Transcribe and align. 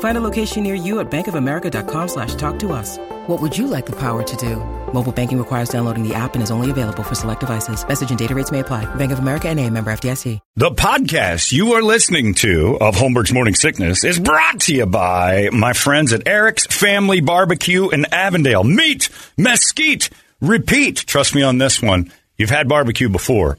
Find 0.00 0.18
a 0.18 0.20
location 0.20 0.64
near 0.64 0.74
you 0.74 0.98
at 0.98 1.08
bankofamerica.com 1.10 2.08
slash 2.08 2.34
talk 2.34 2.58
to 2.60 2.72
us. 2.72 2.98
What 3.28 3.40
would 3.42 3.56
you 3.56 3.66
like 3.68 3.86
the 3.86 3.94
power 3.96 4.22
to 4.22 4.36
do? 4.36 4.56
Mobile 4.92 5.12
banking 5.12 5.38
requires 5.38 5.68
downloading 5.68 6.02
the 6.02 6.14
app 6.14 6.34
and 6.34 6.42
is 6.42 6.50
only 6.50 6.70
available 6.70 7.02
for 7.02 7.14
select 7.14 7.40
devices. 7.40 7.86
Message 7.86 8.10
and 8.10 8.18
data 8.18 8.34
rates 8.34 8.50
may 8.50 8.60
apply. 8.60 8.86
Bank 8.94 9.12
of 9.12 9.18
America 9.18 9.48
and 9.48 9.60
a 9.60 9.68
member 9.68 9.92
FDIC. 9.92 10.40
The 10.56 10.70
podcast 10.70 11.52
you 11.52 11.74
are 11.74 11.82
listening 11.82 12.34
to 12.36 12.78
of 12.80 12.96
Holmberg's 12.96 13.32
Morning 13.32 13.54
Sickness 13.54 14.02
is 14.02 14.18
brought 14.18 14.60
to 14.60 14.74
you 14.74 14.86
by 14.86 15.50
my 15.52 15.74
friends 15.74 16.12
at 16.12 16.26
Eric's 16.26 16.66
Family 16.66 17.20
Barbecue 17.20 17.90
in 17.90 18.06
Avondale. 18.12 18.64
Meat, 18.64 19.10
mesquite, 19.36 20.08
repeat. 20.40 20.96
Trust 20.96 21.34
me 21.34 21.42
on 21.42 21.58
this 21.58 21.82
one. 21.82 22.10
You've 22.38 22.50
had 22.50 22.68
barbecue 22.68 23.08
before 23.08 23.58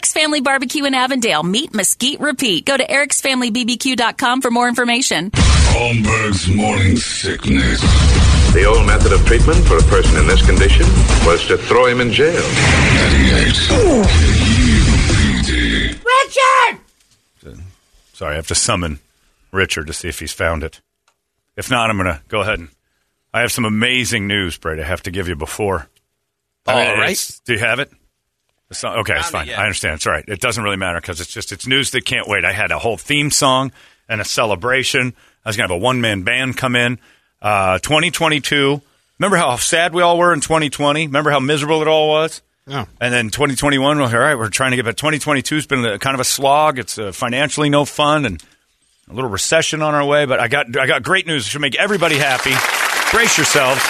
Eric's 0.00 0.14
Family 0.14 0.40
Barbecue 0.40 0.86
in 0.86 0.94
Avondale. 0.94 1.42
Meat 1.42 1.74
Mesquite 1.74 2.20
Repeat. 2.20 2.64
Go 2.64 2.74
to 2.74 2.86
ericsfamilybbq.com 2.86 4.40
for 4.40 4.50
more 4.50 4.66
information. 4.66 5.30
Holmberg's 5.30 6.48
morning 6.48 6.96
sickness. 6.96 7.82
The 8.54 8.64
old 8.64 8.86
method 8.86 9.12
of 9.12 9.22
treatment 9.26 9.62
for 9.66 9.76
a 9.76 9.82
person 9.82 10.16
in 10.16 10.26
this 10.26 10.40
condition 10.46 10.86
was 11.26 11.46
to 11.48 11.58
throw 11.58 11.84
him 11.84 12.00
in 12.00 12.10
jail. 12.12 12.32
98 12.32 13.52
Richard! 16.06 17.60
Sorry, 18.14 18.32
I 18.32 18.36
have 18.36 18.46
to 18.46 18.54
summon 18.54 19.00
Richard 19.52 19.86
to 19.88 19.92
see 19.92 20.08
if 20.08 20.18
he's 20.18 20.32
found 20.32 20.62
it. 20.62 20.80
If 21.58 21.70
not, 21.70 21.90
I'm 21.90 21.98
going 21.98 22.06
to 22.06 22.22
go 22.28 22.40
ahead 22.40 22.58
and. 22.58 22.70
I 23.34 23.42
have 23.42 23.52
some 23.52 23.66
amazing 23.66 24.26
news, 24.26 24.56
Brady, 24.56 24.80
I 24.80 24.86
have 24.86 25.02
to 25.02 25.10
give 25.10 25.28
you 25.28 25.36
before. 25.36 25.90
All 26.66 26.74
I 26.78 26.88
mean, 26.88 26.98
right. 27.00 27.40
Do 27.44 27.52
you 27.52 27.58
have 27.58 27.80
it? 27.80 27.92
It's 28.70 28.82
not, 28.82 28.98
okay, 28.98 29.18
it's 29.18 29.30
fine. 29.30 29.48
yet. 29.48 29.58
I 29.58 29.62
understand. 29.62 29.94
It's 29.96 30.06
all 30.06 30.12
right. 30.12 30.24
It 30.28 30.40
doesn't 30.40 30.62
really 30.62 30.76
matter 30.76 31.00
because 31.00 31.20
it's 31.20 31.32
just 31.32 31.50
it's 31.50 31.66
news 31.66 31.90
that 31.90 32.04
can't 32.04 32.28
wait. 32.28 32.44
I 32.44 32.52
had 32.52 32.70
a 32.70 32.78
whole 32.78 32.96
theme 32.96 33.30
song 33.30 33.72
and 34.08 34.20
a 34.20 34.24
celebration. 34.24 35.12
I 35.44 35.48
was 35.48 35.56
going 35.56 35.68
to 35.68 35.74
have 35.74 35.80
a 35.80 35.84
one 35.84 36.00
man 36.00 36.22
band 36.22 36.56
come 36.56 36.76
in. 36.76 36.98
Uh, 37.42 37.78
2022. 37.78 38.80
Remember 39.18 39.36
how 39.36 39.56
sad 39.56 39.92
we 39.92 40.02
all 40.02 40.18
were 40.18 40.32
in 40.32 40.40
2020? 40.40 41.06
Remember 41.06 41.30
how 41.30 41.40
miserable 41.40 41.82
it 41.82 41.88
all 41.88 42.08
was? 42.08 42.42
Yeah. 42.66 42.86
And 43.00 43.12
then 43.12 43.30
2021, 43.30 43.98
well, 43.98 44.08
all 44.08 44.18
right, 44.18 44.36
we're 44.36 44.48
trying 44.48 44.70
to 44.70 44.76
get 44.76 44.84
back. 44.84 44.96
2022 44.96 45.54
has 45.56 45.66
been 45.66 45.84
a, 45.84 45.98
kind 45.98 46.14
of 46.14 46.20
a 46.20 46.24
slog. 46.24 46.78
It's 46.78 46.98
uh, 46.98 47.10
financially 47.10 47.68
no 47.70 47.84
fun 47.84 48.24
and 48.24 48.42
a 49.10 49.14
little 49.14 49.30
recession 49.30 49.82
on 49.82 49.94
our 49.94 50.04
way. 50.04 50.26
But 50.26 50.38
I 50.38 50.48
got 50.48 50.78
I 50.78 50.86
got 50.86 51.02
great 51.02 51.26
news. 51.26 51.46
It 51.46 51.50
should 51.50 51.60
make 51.60 51.74
everybody 51.76 52.16
happy. 52.16 52.52
Brace 53.10 53.36
yourselves. 53.36 53.82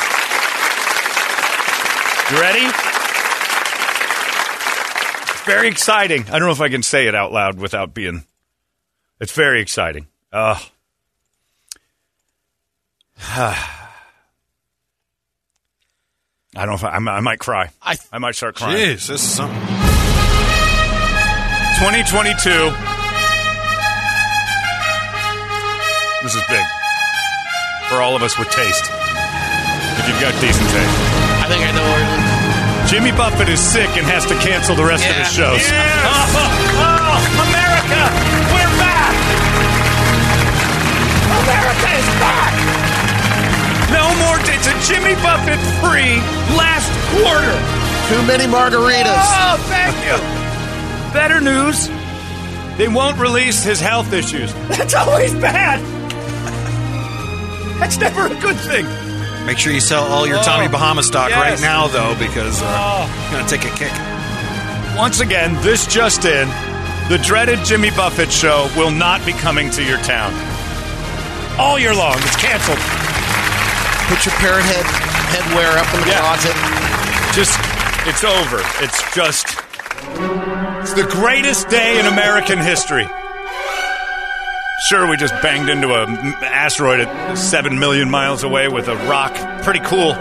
You 2.31 2.41
ready? 2.41 2.90
It's 5.41 5.47
very 5.47 5.69
exciting. 5.69 6.25
I 6.29 6.33
don't 6.39 6.43
know 6.49 6.51
if 6.53 6.61
I 6.61 6.69
can 6.69 6.83
say 6.83 7.07
it 7.07 7.15
out 7.15 7.33
loud 7.33 7.59
without 7.59 7.95
being. 7.95 8.25
It's 9.21 9.33
very 9.33 9.63
exciting. 9.63 10.07
Uh, 10.31 10.59
I 13.19 13.57
don't 16.55 16.67
know 16.69 16.75
if 16.75 16.85
I, 16.85 16.91
I 16.97 17.21
might- 17.21 17.39
cry. 17.39 17.71
I- 17.81 17.97
I 18.13 18.19
might 18.19 18.35
start 18.35 18.57
crying. 18.57 18.77
Jeez, 18.77 19.07
this 19.09 19.23
is 19.23 19.31
something. 19.31 19.57
2022. 21.81 22.51
This 26.23 26.35
is 26.35 26.43
big 26.51 26.65
for 27.89 28.03
all 28.03 28.15
of 28.15 28.23
us 28.23 28.39
with 28.39 28.51
taste. 28.51 28.85
If 29.99 30.07
you've 30.09 30.21
got 30.21 30.39
decent 30.41 30.69
taste. 30.69 30.99
I 31.41 31.47
think 31.49 31.65
I 31.65 31.73
know 31.73 31.83
where. 31.83 32.40
Jimmy 32.91 33.13
Buffett 33.13 33.49
is 33.49 33.61
sick 33.61 33.89
and 33.97 34.05
has 34.05 34.27
to 34.27 34.35
cancel 34.43 34.75
the 34.75 34.83
rest 34.85 35.07
of 35.07 35.15
his 35.15 35.31
Yeah. 35.39 35.55
shows. 35.55 35.63
Oh, 35.63 36.43
oh, 36.83 37.47
America, 37.47 38.03
we're 38.51 38.75
back! 38.83 39.15
America 41.39 41.89
is 41.95 42.09
back! 42.19 42.53
No 43.95 44.05
more. 44.19 44.37
It's 44.43 44.67
a 44.67 44.75
Jimmy 44.91 45.15
Buffett 45.23 45.61
free 45.79 46.19
last 46.59 46.91
quarter. 47.15 47.55
Too 48.11 48.23
many 48.27 48.51
margaritas. 48.51 49.07
Oh, 49.39 49.57
thank 49.71 49.95
you. 50.03 50.19
Better 51.15 51.41
news. 51.41 51.89
They 52.77 52.89
won't 52.89 53.19
release 53.19 53.63
his 53.63 53.79
health 53.81 54.13
issues. 54.13 54.53
That's 54.69 54.95
always 54.95 55.33
bad. 55.35 55.79
That's 57.79 57.99
never 57.99 58.27
a 58.27 58.35
good 58.41 58.57
thing. 58.57 58.85
Make 59.47 59.59
sure 59.59 59.73
you 59.73 59.81
sell 59.81 60.05
all 60.05 60.27
your 60.27 60.39
Tommy 60.43 60.67
Oh, 60.67 60.71
Bahama 60.71 61.03
stock 61.03 61.31
yes. 61.31 61.39
right 61.39 61.61
now, 61.61 61.89
though, 61.89 62.15
because 62.19 62.61
uh, 62.63 62.67
Oh. 62.67 63.21
it's 63.23 63.31
going 63.33 63.45
to 63.47 63.51
take 63.51 63.65
a 63.65 63.77
kick. 63.77 64.97
Once 64.97 65.21
again, 65.21 65.55
this 65.63 65.87
just 65.87 66.25
in. 66.25 66.49
The 67.09 67.19
dreaded 67.25 67.59
Jimmy 67.65 67.91
Buffett 67.91 68.31
show 68.31 68.71
will 68.77 68.91
not 68.93 69.25
be 69.27 69.33
coming 69.33 69.71
to 69.71 69.83
your 69.83 69.99
town. 69.99 70.33
All 71.59 71.79
year 71.79 71.95
long. 71.95 72.15
It's 72.19 72.37
canceled. 72.37 72.79
Put 74.09 74.25
your 74.27 74.35
parrot 74.39 74.65
head 74.65 74.87
headwear 75.35 75.77
up 75.79 75.93
in 75.95 76.01
the 76.03 76.11
Yeah. 76.11 76.21
closet. 76.21 76.55
Just, 77.35 77.59
it's 78.07 78.23
over. 78.25 78.61
It's 78.85 79.03
just, 79.15 79.47
it's 80.83 80.93
the 80.95 81.07
greatest 81.11 81.69
day 81.69 81.99
in 81.99 82.07
American 82.07 82.59
history. 82.59 83.09
Sure, 84.89 85.07
we 85.09 85.17
just 85.17 85.35
banged 85.43 85.69
into 85.69 85.89
a 85.93 86.07
m- 86.07 86.35
asteroid 86.43 87.01
at 87.01 87.35
seven 87.37 87.79
million 87.79 88.11
miles 88.11 88.43
away 88.45 88.67
with 88.69 88.89
a 88.89 88.97
rock. 89.09 89.35
Pretty 89.63 89.81
cool. 89.81 90.15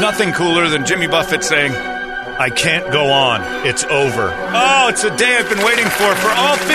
Nothing 0.00 0.32
cooler 0.32 0.68
than 0.68 0.84
Jimmy 0.84 1.06
Buffett 1.06 1.44
saying, 1.44 1.72
I 1.72 2.50
can't 2.50 2.90
go 2.90 3.06
on. 3.12 3.40
It's 3.66 3.84
over. 3.84 4.32
Oh, 4.52 4.88
it's 4.88 5.04
a 5.04 5.16
day 5.16 5.36
I've 5.36 5.48
been 5.48 5.64
waiting 5.64 5.84
for 5.86 6.14
for 6.16 6.28
all 6.30 6.56
50 6.56 6.74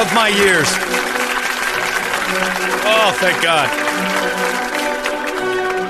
of 0.00 0.12
my 0.14 0.28
years. 0.28 0.66
Oh, 2.86 3.16
thank 3.20 3.40
God. 3.42 3.68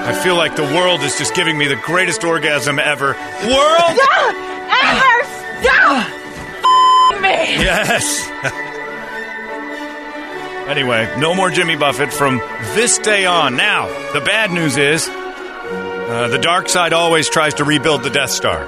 I 0.07 0.13
feel 0.23 0.37
like 0.37 0.55
the 0.57 0.63
world 0.63 1.01
is 1.01 1.17
just 1.17 1.35
giving 1.35 1.57
me 1.57 1.67
the 1.67 1.77
greatest 1.77 2.23
orgasm 2.23 2.79
ever. 2.79 3.15
World? 3.15 3.97
Yah! 3.97 4.45
F 4.69 5.45
me! 7.23 7.57
Yes. 7.65 8.29
anyway, 10.69 11.15
no 11.19 11.35
more 11.35 11.51
Jimmy 11.51 11.77
Buffett 11.77 12.13
from 12.13 12.39
this 12.75 12.99
day 12.99 13.27
on. 13.27 13.57
Now, 13.57 13.87
the 14.13 14.21
bad 14.21 14.51
news 14.51 14.77
is 14.77 15.09
uh, 15.09 16.29
the 16.31 16.39
dark 16.39 16.69
side 16.69 16.93
always 16.93 17.29
tries 17.29 17.55
to 17.55 17.65
rebuild 17.65 18.03
the 18.03 18.11
Death 18.11 18.31
Star. 18.31 18.67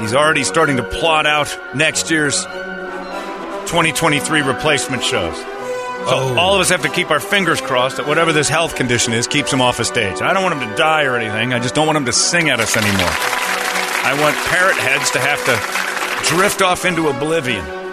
He's 0.00 0.14
already 0.14 0.44
starting 0.44 0.76
to 0.78 0.82
plot 0.82 1.26
out 1.26 1.56
next 1.74 2.10
year's 2.10 2.44
2023 2.44 4.42
replacement 4.42 5.02
shows. 5.02 5.36
So 5.36 6.36
all 6.36 6.54
of 6.54 6.60
us 6.60 6.68
have 6.68 6.82
to 6.82 6.90
keep 6.90 7.10
our 7.10 7.20
fingers 7.20 7.60
crossed 7.60 7.96
that 7.96 8.06
whatever 8.06 8.32
this 8.32 8.48
health 8.48 8.74
condition 8.74 9.14
is 9.14 9.26
keeps 9.26 9.52
him 9.52 9.60
off 9.62 9.80
a 9.80 9.84
stage. 9.84 10.20
I 10.20 10.34
don't 10.34 10.42
want 10.42 10.60
him 10.60 10.68
to 10.68 10.76
die 10.76 11.04
or 11.04 11.16
anything. 11.16 11.54
I 11.54 11.60
just 11.60 11.74
don't 11.74 11.86
want 11.86 11.96
him 11.96 12.04
to 12.04 12.12
sing 12.12 12.50
at 12.50 12.60
us 12.60 12.76
anymore. 12.76 13.08
I 13.08 14.18
want 14.20 14.36
parrot 14.48 14.76
heads 14.76 15.10
to 15.12 15.18
have 15.18 15.42
to 15.46 16.28
drift 16.28 16.60
off 16.60 16.84
into 16.84 17.08
oblivion. 17.08 17.83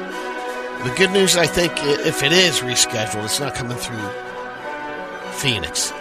The 0.84 0.94
good 0.98 1.12
news, 1.12 1.38
I 1.38 1.46
think, 1.46 1.74
if 1.78 2.24
it 2.24 2.32
is 2.32 2.62
rescheduled, 2.62 3.26
it's 3.26 3.40
not 3.40 3.54
coming 3.54 3.78
through 3.78 4.10
Phoenix. 5.34 5.92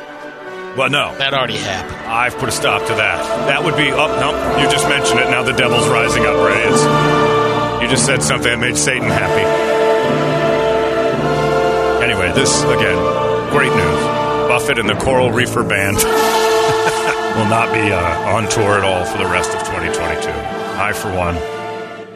Well, 0.77 0.89
no. 0.89 1.15
That 1.19 1.35
already 1.35 1.59
happened. 1.59 1.97
I've 2.07 2.37
put 2.39 2.49
a 2.49 2.53
stop 2.53 2.87
to 2.87 2.95
that. 2.95 3.19
That 3.49 3.63
would 3.65 3.77
be. 3.77 3.91
Oh 3.91 4.07
no! 4.07 4.31
You 4.57 4.71
just 4.71 4.89
mentioned 4.89 5.21
it. 5.21 5.29
Now 5.29 5.43
the 5.43 5.53
devil's 5.53 5.89
rising 5.89 6.25
up, 6.25 6.37
Ray. 6.37 6.63
It's, 6.65 7.83
you 7.83 7.89
just 7.89 8.07
said 8.07 8.23
something 8.23 8.51
that 8.51 8.59
made 8.59 8.77
Satan 8.79 9.09
happy. 9.09 9.45
Anyway, 12.03 12.33
this 12.33 12.63
again, 12.63 12.97
great 13.51 13.73
news. 13.75 14.01
Buffett 14.49 14.79
and 14.79 14.89
the 14.89 14.95
Coral 14.95 15.31
Reefer 15.31 15.63
Band 15.63 15.97
will 17.37 17.51
not 17.51 17.73
be 17.75 17.93
uh, 17.93 18.35
on 18.35 18.49
tour 18.49 18.79
at 18.79 18.85
all 18.85 19.05
for 19.05 19.19
the 19.19 19.27
rest 19.27 19.51
of 19.51 19.61
2022. 19.61 20.31
I, 20.31 20.93
for 20.95 21.13
one, 21.13 21.35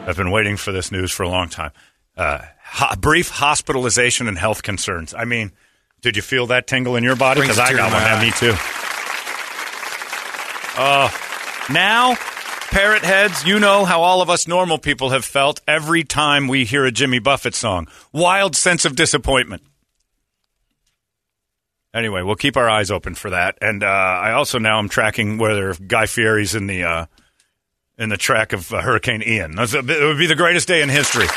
have 0.05 0.17
been 0.17 0.31
waiting 0.31 0.57
for 0.57 0.71
this 0.71 0.91
news 0.91 1.11
for 1.11 1.23
a 1.23 1.29
long 1.29 1.49
time. 1.49 1.71
Uh, 2.17 2.39
ho- 2.75 2.95
brief 2.99 3.29
hospitalization 3.29 4.27
and 4.27 4.37
health 4.37 4.61
concerns. 4.63 5.13
I 5.13 5.25
mean, 5.25 5.51
did 6.01 6.15
you 6.15 6.21
feel 6.21 6.47
that 6.47 6.67
tingle 6.67 6.95
in 6.95 7.03
your 7.03 7.15
body? 7.15 7.41
Because 7.41 7.59
I 7.59 7.73
got 7.73 7.91
one. 7.91 8.01
eye. 8.01 8.23
me 8.23 8.31
too. 8.31 8.53
Uh, 10.77 11.09
now, 11.71 12.15
parrot 12.69 13.03
heads, 13.03 13.45
you 13.45 13.59
know 13.59 13.85
how 13.85 14.01
all 14.01 14.21
of 14.21 14.29
us 14.29 14.47
normal 14.47 14.77
people 14.77 15.11
have 15.11 15.23
felt 15.23 15.61
every 15.67 16.03
time 16.03 16.47
we 16.47 16.65
hear 16.65 16.85
a 16.85 16.91
Jimmy 16.91 17.19
Buffett 17.19 17.55
song. 17.55 17.87
Wild 18.11 18.55
sense 18.55 18.83
of 18.83 18.95
disappointment. 18.95 19.63
Anyway, 21.93 22.21
we'll 22.21 22.35
keep 22.35 22.57
our 22.57 22.69
eyes 22.69 22.91
open 22.91 23.15
for 23.15 23.29
that. 23.29 23.57
And 23.61 23.81
uh, 23.81 23.87
I 23.87 24.33
also 24.33 24.59
now 24.59 24.79
am 24.79 24.89
tracking 24.89 25.37
whether 25.37 25.73
Guy 25.75 26.07
Fieri's 26.07 26.53
in 26.53 26.67
the 26.67 26.83
uh, 26.83 27.05
in 27.97 28.09
the 28.09 28.17
track 28.17 28.51
of 28.51 28.73
uh, 28.73 28.81
Hurricane 28.81 29.23
Ian. 29.25 29.55
It 29.57 29.73
would 29.73 30.17
be 30.17 30.27
the 30.27 30.35
greatest 30.35 30.67
day 30.67 30.81
in 30.81 30.89
history. 30.89 31.27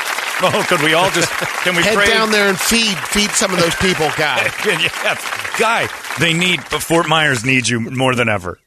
Oh, 0.41 0.65
could 0.69 0.81
we 0.81 0.93
all 0.93 1.09
just 1.11 1.29
can 1.63 1.75
we 1.75 1.83
Head 1.83 1.95
pray 1.95 2.07
down 2.07 2.31
there 2.31 2.47
and 2.47 2.57
feed 2.57 2.97
feed 2.97 3.29
some 3.31 3.53
of 3.53 3.59
those 3.59 3.75
people, 3.75 4.07
guy. 4.17 4.49
yeah, 4.65 5.19
guy, 5.59 5.89
they 6.19 6.33
need 6.33 6.61
but 6.71 6.81
Fort 6.81 7.09
Myers 7.09 7.43
needs 7.43 7.69
you 7.69 7.79
more 7.81 8.15
than 8.15 8.29
ever. 8.29 8.59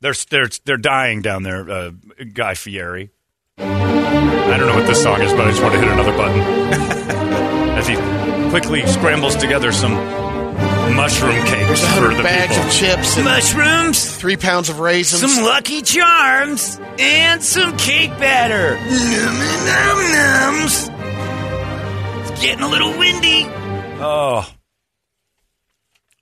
They're 0.00 0.14
they're 0.30 0.48
they're 0.64 0.76
dying 0.76 1.20
down 1.22 1.42
there, 1.42 1.68
uh, 1.70 1.90
Guy 2.32 2.54
Fieri. 2.54 3.10
I 3.58 4.56
don't 4.56 4.66
know 4.66 4.74
what 4.74 4.86
this 4.86 5.02
song 5.02 5.20
is, 5.20 5.32
but 5.32 5.46
I 5.46 5.50
just 5.50 5.62
want 5.62 5.74
to 5.74 5.80
hit 5.80 5.88
another 5.88 6.16
button 6.16 6.40
as 7.78 7.86
he 7.86 7.96
quickly 8.50 8.86
scrambles 8.86 9.36
together 9.36 9.72
some 9.72 9.94
mushroom 10.92 11.44
cakes 11.46 11.82
a 11.82 11.86
for 11.86 11.92
hundred 11.92 12.16
the 12.16 12.22
bags 12.22 12.52
people. 12.54 12.68
of 12.68 12.72
chips 12.72 13.16
and 13.16 13.24
mushrooms, 13.24 14.16
three 14.16 14.36
pounds 14.36 14.68
of 14.68 14.78
raisins. 14.80 15.34
some 15.34 15.44
Lucky 15.44 15.82
Charms, 15.82 16.78
and 16.98 17.42
some 17.42 17.76
cake 17.76 18.10
batter. 18.18 18.76
Num 18.76 19.38
num 19.66 20.60
nums. 20.60 22.30
It's 22.30 22.40
getting 22.42 22.62
a 22.64 22.68
little 22.68 22.96
windy. 22.98 23.44
Oh. 24.00 24.48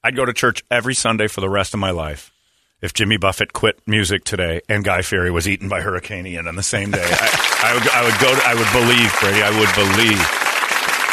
I'd 0.04 0.16
go 0.16 0.24
to 0.24 0.32
church 0.32 0.62
every 0.70 0.94
Sunday 0.94 1.28
for 1.28 1.40
the 1.40 1.48
rest 1.48 1.74
of 1.74 1.80
my 1.80 1.90
life 1.92 2.32
if 2.80 2.92
Jimmy 2.92 3.16
Buffett 3.18 3.52
quit 3.52 3.80
music 3.86 4.24
today 4.24 4.60
and 4.68 4.82
Guy 4.84 5.02
Fieri 5.02 5.30
was 5.30 5.48
eaten 5.48 5.68
by 5.68 5.80
Hurricane 5.80 6.26
Ian 6.26 6.48
on 6.48 6.56
the 6.56 6.62
same 6.64 6.90
day. 6.90 7.04
I, 7.08 7.70
I 7.70 7.74
would, 7.74 7.88
I 7.88 8.04
would 8.04 8.20
go. 8.20 8.34
To, 8.34 8.42
I 8.48 8.54
would 8.54 8.72
believe, 8.72 9.14
Brady. 9.20 9.42
I 9.42 9.50
would 9.50 9.72
believe. 9.76 10.18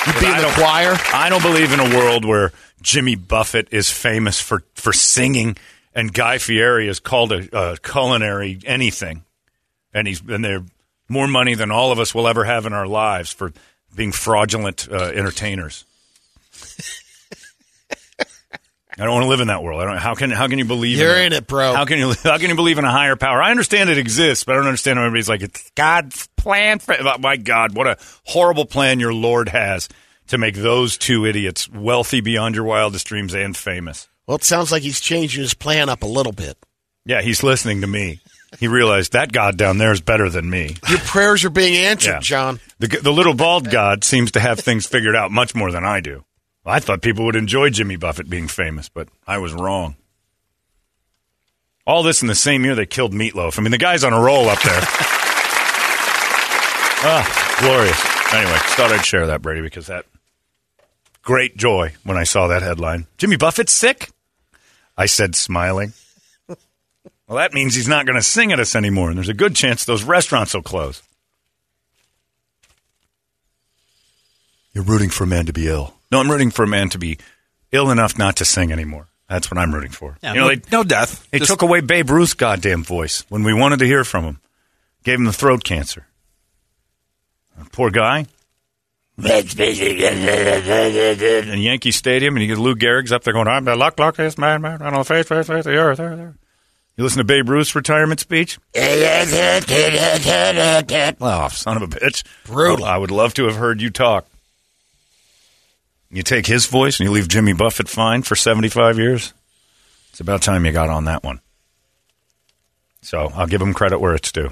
You'd 0.07 0.19
be 0.19 0.25
in 0.25 0.37
the 0.37 0.41
don't- 0.41 0.53
choir. 0.55 0.97
I 1.13 1.29
don't 1.29 1.43
believe 1.43 1.71
in 1.71 1.79
a 1.79 1.97
world 1.99 2.25
where 2.25 2.51
Jimmy 2.81 3.15
Buffett 3.15 3.67
is 3.71 3.89
famous 3.89 4.39
for, 4.39 4.63
for 4.75 4.93
singing 4.93 5.57
and 5.93 6.13
Guy 6.13 6.37
Fieri 6.37 6.87
is 6.87 6.99
called 6.99 7.31
a, 7.31 7.57
a 7.57 7.77
culinary 7.77 8.59
anything, 8.65 9.23
and 9.93 10.07
he's 10.07 10.21
and 10.21 10.43
they're 10.43 10.63
more 11.07 11.27
money 11.27 11.55
than 11.55 11.71
all 11.71 11.91
of 11.91 11.99
us 11.99 12.13
will 12.13 12.27
ever 12.27 12.43
have 12.43 12.65
in 12.65 12.73
our 12.73 12.87
lives 12.87 13.33
for 13.33 13.51
being 13.95 14.11
fraudulent 14.11 14.87
uh, 14.91 14.95
entertainers. 14.95 15.85
I 18.97 19.05
don't 19.05 19.13
want 19.13 19.23
to 19.23 19.29
live 19.29 19.39
in 19.39 19.47
that 19.47 19.63
world. 19.63 19.81
I 19.81 19.85
don't. 19.85 19.97
How 19.97 20.13
can 20.13 20.29
how 20.29 20.47
can 20.47 20.59
you 20.59 20.65
believe? 20.65 20.97
You're 20.97 21.17
in, 21.17 21.27
in 21.27 21.33
it, 21.33 21.47
bro. 21.47 21.73
How 21.73 21.85
can 21.85 21.97
you 21.97 22.13
how 22.23 22.37
can 22.37 22.49
you 22.49 22.55
believe 22.55 22.77
in 22.77 22.85
a 22.85 22.91
higher 22.91 23.15
power? 23.15 23.41
I 23.41 23.51
understand 23.51 23.89
it 23.89 23.97
exists, 23.97 24.43
but 24.43 24.53
I 24.53 24.55
don't 24.57 24.67
understand 24.67 24.99
how 24.99 25.05
everybody's 25.05 25.29
like 25.29 25.41
it's 25.41 25.71
God's 25.71 26.27
plan. 26.35 26.79
For, 26.79 26.95
oh, 26.99 27.17
my 27.17 27.37
God, 27.37 27.75
what 27.75 27.87
a 27.87 27.97
horrible 28.25 28.65
plan 28.65 28.99
your 28.99 29.13
Lord 29.13 29.49
has 29.49 29.89
to 30.29 30.37
make 30.37 30.55
those 30.55 30.97
two 30.97 31.25
idiots 31.25 31.69
wealthy 31.69 32.21
beyond 32.21 32.55
your 32.55 32.63
wildest 32.63 33.07
dreams 33.07 33.33
and 33.35 33.55
famous. 33.55 34.07
Well, 34.25 34.37
it 34.37 34.43
sounds 34.43 34.71
like 34.71 34.83
he's 34.83 34.99
changing 34.99 35.41
his 35.41 35.53
plan 35.53 35.89
up 35.89 36.03
a 36.03 36.07
little 36.07 36.31
bit. 36.31 36.57
Yeah, 37.05 37.21
he's 37.21 37.43
listening 37.43 37.81
to 37.81 37.87
me. 37.87 38.19
He 38.59 38.67
realized 38.67 39.13
that 39.13 39.31
God 39.31 39.57
down 39.57 39.77
there 39.77 39.91
is 39.91 40.01
better 40.01 40.29
than 40.29 40.49
me. 40.49 40.75
Your 40.87 40.99
prayers 40.99 41.45
are 41.45 41.49
being 41.49 41.75
answered, 41.85 42.11
Yeah. 42.13 42.19
John. 42.19 42.59
The, 42.79 42.87
the 42.87 43.11
little 43.11 43.33
bald 43.35 43.69
God 43.69 44.03
seems 44.03 44.31
to 44.31 44.39
have 44.39 44.59
things 44.59 44.87
figured 44.87 45.15
out 45.15 45.31
much 45.31 45.53
more 45.53 45.71
than 45.71 45.83
I 45.83 45.99
do. 45.99 46.23
I 46.65 46.79
thought 46.79 47.01
people 47.01 47.25
would 47.25 47.35
enjoy 47.35 47.69
Jimmy 47.71 47.95
Buffett 47.95 48.29
being 48.29 48.47
famous, 48.47 48.89
but 48.89 49.07
I 49.25 49.37
was 49.39 49.53
wrong. 49.53 49.95
All 51.87 52.03
this 52.03 52.21
in 52.21 52.27
the 52.27 52.35
same 52.35 52.63
year 52.63 52.75
they 52.75 52.85
killed 52.85 53.13
Meatloaf. 53.13 53.57
I 53.57 53.63
mean, 53.63 53.71
the 53.71 53.77
guy's 53.79 54.03
on 54.03 54.13
a 54.13 54.21
roll 54.21 54.47
up 54.47 54.61
there. 54.61 54.79
ah, 57.01 57.57
glorious. 57.59 58.33
Anyway, 58.33 58.53
just 58.59 58.75
thought 58.75 58.91
I'd 58.91 59.05
share 59.05 59.25
that, 59.27 59.41
Brady, 59.41 59.61
because 59.61 59.87
that 59.87 60.05
great 61.29 61.55
joy 61.55 61.93
when 62.03 62.17
I 62.17 62.23
saw 62.23 62.47
that 62.47 62.63
headline. 62.63 63.05
Jimmy 63.19 63.37
Buffett's 63.37 63.71
sick? 63.71 64.09
I 64.97 65.05
said, 65.05 65.35
smiling. 65.35 65.93
Well, 66.47 67.37
that 67.37 67.53
means 67.53 67.75
he's 67.75 67.87
not 67.87 68.07
going 68.07 68.15
to 68.15 68.23
sing 68.23 68.51
at 68.51 68.59
us 68.59 68.75
anymore, 68.75 69.09
and 69.09 69.17
there's 69.17 69.29
a 69.29 69.35
good 69.35 69.55
chance 69.55 69.85
those 69.85 70.03
restaurants 70.03 70.55
will 70.55 70.63
close. 70.63 71.03
You're 74.73 74.83
rooting 74.83 75.11
for 75.11 75.25
a 75.25 75.27
man 75.27 75.45
to 75.45 75.53
be 75.53 75.67
ill. 75.67 75.93
No, 76.11 76.19
I'm 76.19 76.31
rooting 76.31 76.49
for 76.49 76.63
a 76.63 76.67
man 76.67 76.89
to 76.89 76.97
be 76.97 77.19
ill 77.71 77.91
enough 77.91 78.17
not 78.17 78.37
to 78.37 78.45
sing 78.45 78.71
anymore. 78.71 79.05
That's 79.29 79.51
what 79.51 79.59
I'm 79.59 79.71
rooting 79.71 79.91
for. 79.91 80.17
Yeah, 80.23 80.33
you 80.33 80.39
know, 80.39 80.47
no, 80.47 80.55
they, 80.55 80.61
no 80.71 80.83
death. 80.83 81.27
they 81.29 81.37
Just- 81.37 81.51
took 81.51 81.61
away 81.61 81.81
Babe 81.81 82.09
Ruth's 82.09 82.33
goddamn 82.33 82.83
voice 82.83 83.23
when 83.29 83.43
we 83.43 83.53
wanted 83.53 83.77
to 83.79 83.85
hear 83.85 84.03
from 84.03 84.23
him. 84.23 84.39
Gave 85.03 85.19
him 85.19 85.25
the 85.25 85.33
throat 85.33 85.63
cancer. 85.63 86.07
Poor 87.71 87.91
guy. 87.91 88.25
In 91.47 91.59
Yankee 91.59 91.91
Stadium, 91.91 92.35
and 92.35 92.41
you 92.41 92.47
get 92.47 92.61
Lou 92.61 92.75
Gehrig's 92.75 93.11
up 93.11 93.23
there 93.23 93.33
going, 93.33 93.47
I'm 93.47 93.65
the 93.65 93.75
luck, 93.75 93.99
luckiest 93.99 94.37
man, 94.37 94.61
man, 94.61 94.81
on 94.81 94.93
the 94.93 95.03
face, 95.03 95.27
face, 95.27 95.47
face 95.47 95.65
of 95.65 95.71
the 95.71 95.75
earth. 95.75 95.99
You 95.99 97.03
listen 97.03 97.19
to 97.19 97.23
Babe 97.23 97.47
Ruth's 97.47 97.75
retirement 97.75 98.19
speech? 98.19 98.59
oh, 101.21 101.47
son 101.49 101.77
of 101.77 101.83
a 101.83 101.87
bitch. 101.87 102.25
Brutal. 102.45 102.85
I 102.85 102.97
would 102.97 103.11
love 103.11 103.33
to 103.35 103.45
have 103.45 103.55
heard 103.55 103.81
you 103.81 103.89
talk. 103.89 104.27
You 106.11 106.23
take 106.23 106.45
his 106.45 106.65
voice 106.65 106.99
and 106.99 107.07
you 107.07 107.13
leave 107.13 107.27
Jimmy 107.27 107.53
Buffett 107.53 107.87
fine 107.87 108.23
for 108.23 108.35
75 108.35 108.97
years? 108.97 109.33
It's 110.09 110.19
about 110.19 110.41
time 110.41 110.65
you 110.65 110.71
got 110.71 110.89
on 110.89 111.05
that 111.05 111.23
one. 111.23 111.39
So 113.01 113.31
I'll 113.33 113.47
give 113.47 113.61
him 113.61 113.73
credit 113.73 113.99
where 113.99 114.15
it's 114.15 114.31
due. 114.31 114.49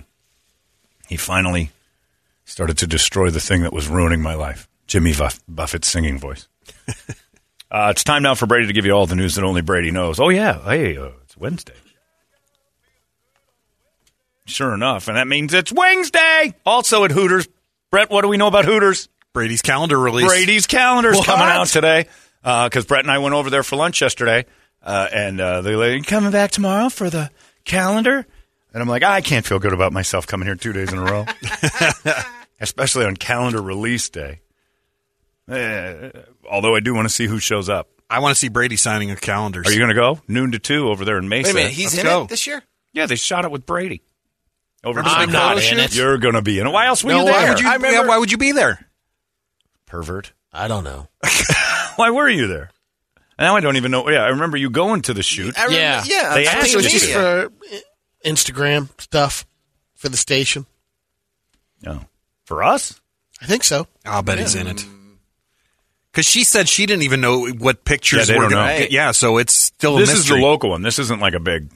He 1.07 1.17
finally 1.17 1.71
started 2.45 2.77
to 2.77 2.87
destroy 2.87 3.29
the 3.29 3.41
thing 3.41 3.61
that 3.63 3.73
was 3.73 3.87
ruining 3.87 4.21
my 4.21 4.35
life 4.35 4.66
Jimmy 4.87 5.13
Buff- 5.13 5.39
Buffett's 5.47 5.87
singing 5.87 6.17
voice. 6.17 6.47
uh, 7.71 7.89
it's 7.91 8.03
time 8.03 8.23
now 8.23 8.35
for 8.35 8.45
Brady 8.45 8.67
to 8.67 8.73
give 8.73 8.85
you 8.85 8.91
all 8.93 9.05
the 9.05 9.15
news 9.15 9.35
that 9.35 9.43
only 9.43 9.61
Brady 9.61 9.91
knows. 9.91 10.19
Oh, 10.19 10.29
yeah. 10.29 10.63
Hey, 10.63 10.97
uh, 10.97 11.11
it's 11.23 11.37
Wednesday. 11.37 11.73
Sure 14.45 14.73
enough. 14.73 15.07
And 15.09 15.17
that 15.17 15.27
means 15.27 15.53
it's 15.53 15.71
Wednesday. 15.73 16.55
Also 16.65 17.03
at 17.03 17.11
Hooters. 17.11 17.47
Brett, 17.91 18.09
what 18.09 18.21
do 18.21 18.29
we 18.29 18.37
know 18.37 18.47
about 18.47 18.65
Hooters? 18.65 19.09
Brady's 19.33 19.61
calendar 19.61 19.99
release. 19.99 20.25
Brady's 20.27 20.67
calendar's 20.67 21.17
What? 21.17 21.25
coming 21.25 21.47
out 21.47 21.67
today 21.67 22.07
because 22.41 22.85
Brett 22.85 23.03
and 23.03 23.11
I 23.11 23.19
went 23.19 23.35
over 23.35 23.49
there 23.49 23.63
for 23.63 23.75
lunch 23.75 24.01
yesterday, 24.01 24.45
uh, 24.81 25.07
and 25.13 25.39
uh, 25.39 25.61
they 25.61 25.75
like, 25.75 26.07
coming 26.07 26.31
back 26.31 26.51
tomorrow 26.51 26.89
for 26.89 27.09
the 27.09 27.29
calendar, 27.65 28.25
and 28.73 28.81
I'm 28.81 28.87
like, 28.87 29.03
I 29.03 29.21
can't 29.21 29.45
feel 29.45 29.59
good 29.59 29.73
about 29.73 29.93
myself 29.93 30.25
coming 30.25 30.47
here 30.47 30.55
two 30.55 30.73
days 30.73 30.91
in 30.91 30.97
a 30.99 31.03
row, 31.03 31.25
especially 32.61 33.05
on 33.05 33.15
calendar 33.15 33.61
release 33.61 34.09
day. 34.09 34.41
Eh, 35.49 36.11
although 36.49 36.75
I 36.75 36.79
do 36.81 36.93
want 36.93 37.07
to 37.07 37.13
see 37.13 37.25
who 37.27 37.39
shows 37.39 37.69
up. 37.69 37.89
I 38.09 38.19
want 38.19 38.31
to 38.35 38.39
see 38.39 38.47
Brady 38.49 38.75
signing 38.77 39.11
a 39.11 39.15
calendar. 39.15 39.61
Are 39.65 39.71
you 39.71 39.77
going 39.77 39.89
to 39.89 39.95
go 39.95 40.19
noon 40.27 40.51
to 40.53 40.59
two 40.59 40.89
over 40.89 41.03
there 41.05 41.17
in 41.17 41.27
Mesa? 41.29 41.47
Wait 41.47 41.51
a 41.51 41.53
minute, 41.55 41.71
he's 41.73 41.85
Let's 41.93 41.97
in 41.99 42.03
go. 42.05 42.23
it 42.23 42.29
this 42.29 42.47
year? 42.47 42.63
yeah, 42.93 43.05
they 43.05 43.15
shot 43.15 43.45
it 43.45 43.51
with 43.51 43.65
Brady. 43.65 44.01
Over 44.83 45.01
to 45.01 45.09
the 45.09 45.15
I'm 45.15 45.31
not 45.31 45.55
photo 45.55 45.67
in 45.67 45.77
shoot? 45.77 45.91
it. 45.91 45.95
You're 45.95 46.17
going 46.17 46.35
to 46.35 46.41
be 46.41 46.59
in 46.59 46.67
it. 46.67 46.69
Why 46.69 46.85
else 46.87 47.03
were 47.03 47.09
No, 47.11 47.19
you 47.19 47.25
why 47.25 47.41
there? 47.41 47.49
Would 47.53 47.59
you, 47.61 47.67
I 47.69 47.73
remember- 47.75 47.97
yeah, 48.03 48.07
why 48.07 48.17
would 48.17 48.31
you 48.31 48.37
be 48.37 48.51
there? 48.53 48.85
Pervert. 49.85 50.31
I 50.53 50.67
don't 50.67 50.83
know. 50.83 51.07
Why 51.97 52.09
were 52.11 52.29
you 52.29 52.47
there? 52.47 52.69
Now 53.39 53.55
I 53.55 53.59
don't 53.59 53.75
even 53.75 53.91
know. 53.91 54.09
Yeah, 54.09 54.23
I 54.23 54.27
remember 54.29 54.55
you 54.57 54.69
going 54.69 55.01
to 55.03 55.13
the 55.13 55.21
shoot. 55.23 55.57
I 55.57 55.65
remember, 55.65 55.79
Yeah. 55.79 56.03
yeah. 56.05 56.33
They 56.35 56.47
on 56.47 56.55
asked 56.55 56.71
social 56.71 56.81
you 56.81 56.89
Just 56.89 57.05
to. 57.05 57.13
for 57.13 57.19
uh, 57.73 57.77
Instagram 58.25 59.01
stuff 59.01 59.45
for 59.95 60.09
the 60.09 60.17
station. 60.17 60.65
No. 61.81 62.01
For 62.45 62.63
us? 62.63 62.99
I 63.41 63.45
think 63.45 63.63
so. 63.63 63.87
I'll 64.05 64.23
bet 64.23 64.39
he's 64.39 64.55
in 64.55 64.67
it. 64.67 64.85
Because 66.17 66.25
she 66.25 66.43
said 66.43 66.67
she 66.67 66.87
didn't 66.87 67.03
even 67.03 67.21
know 67.21 67.47
what 67.47 67.85
pictures 67.85 68.27
Yeah, 68.27 68.33
they 68.33 68.39
were 68.39 68.49
don't 68.49 68.53
going 68.53 68.79
know. 68.79 68.85
to. 68.87 68.91
Yeah, 68.91 69.11
so 69.11 69.37
it's 69.37 69.53
still 69.53 69.97
a 69.97 69.99
This 69.99 70.09
is 70.09 70.15
mystery. 70.21 70.39
the 70.39 70.45
local 70.47 70.71
one. 70.71 70.81
This 70.81 70.97
isn't 70.97 71.19
like 71.19 71.35
a 71.35 71.39
big 71.39 71.69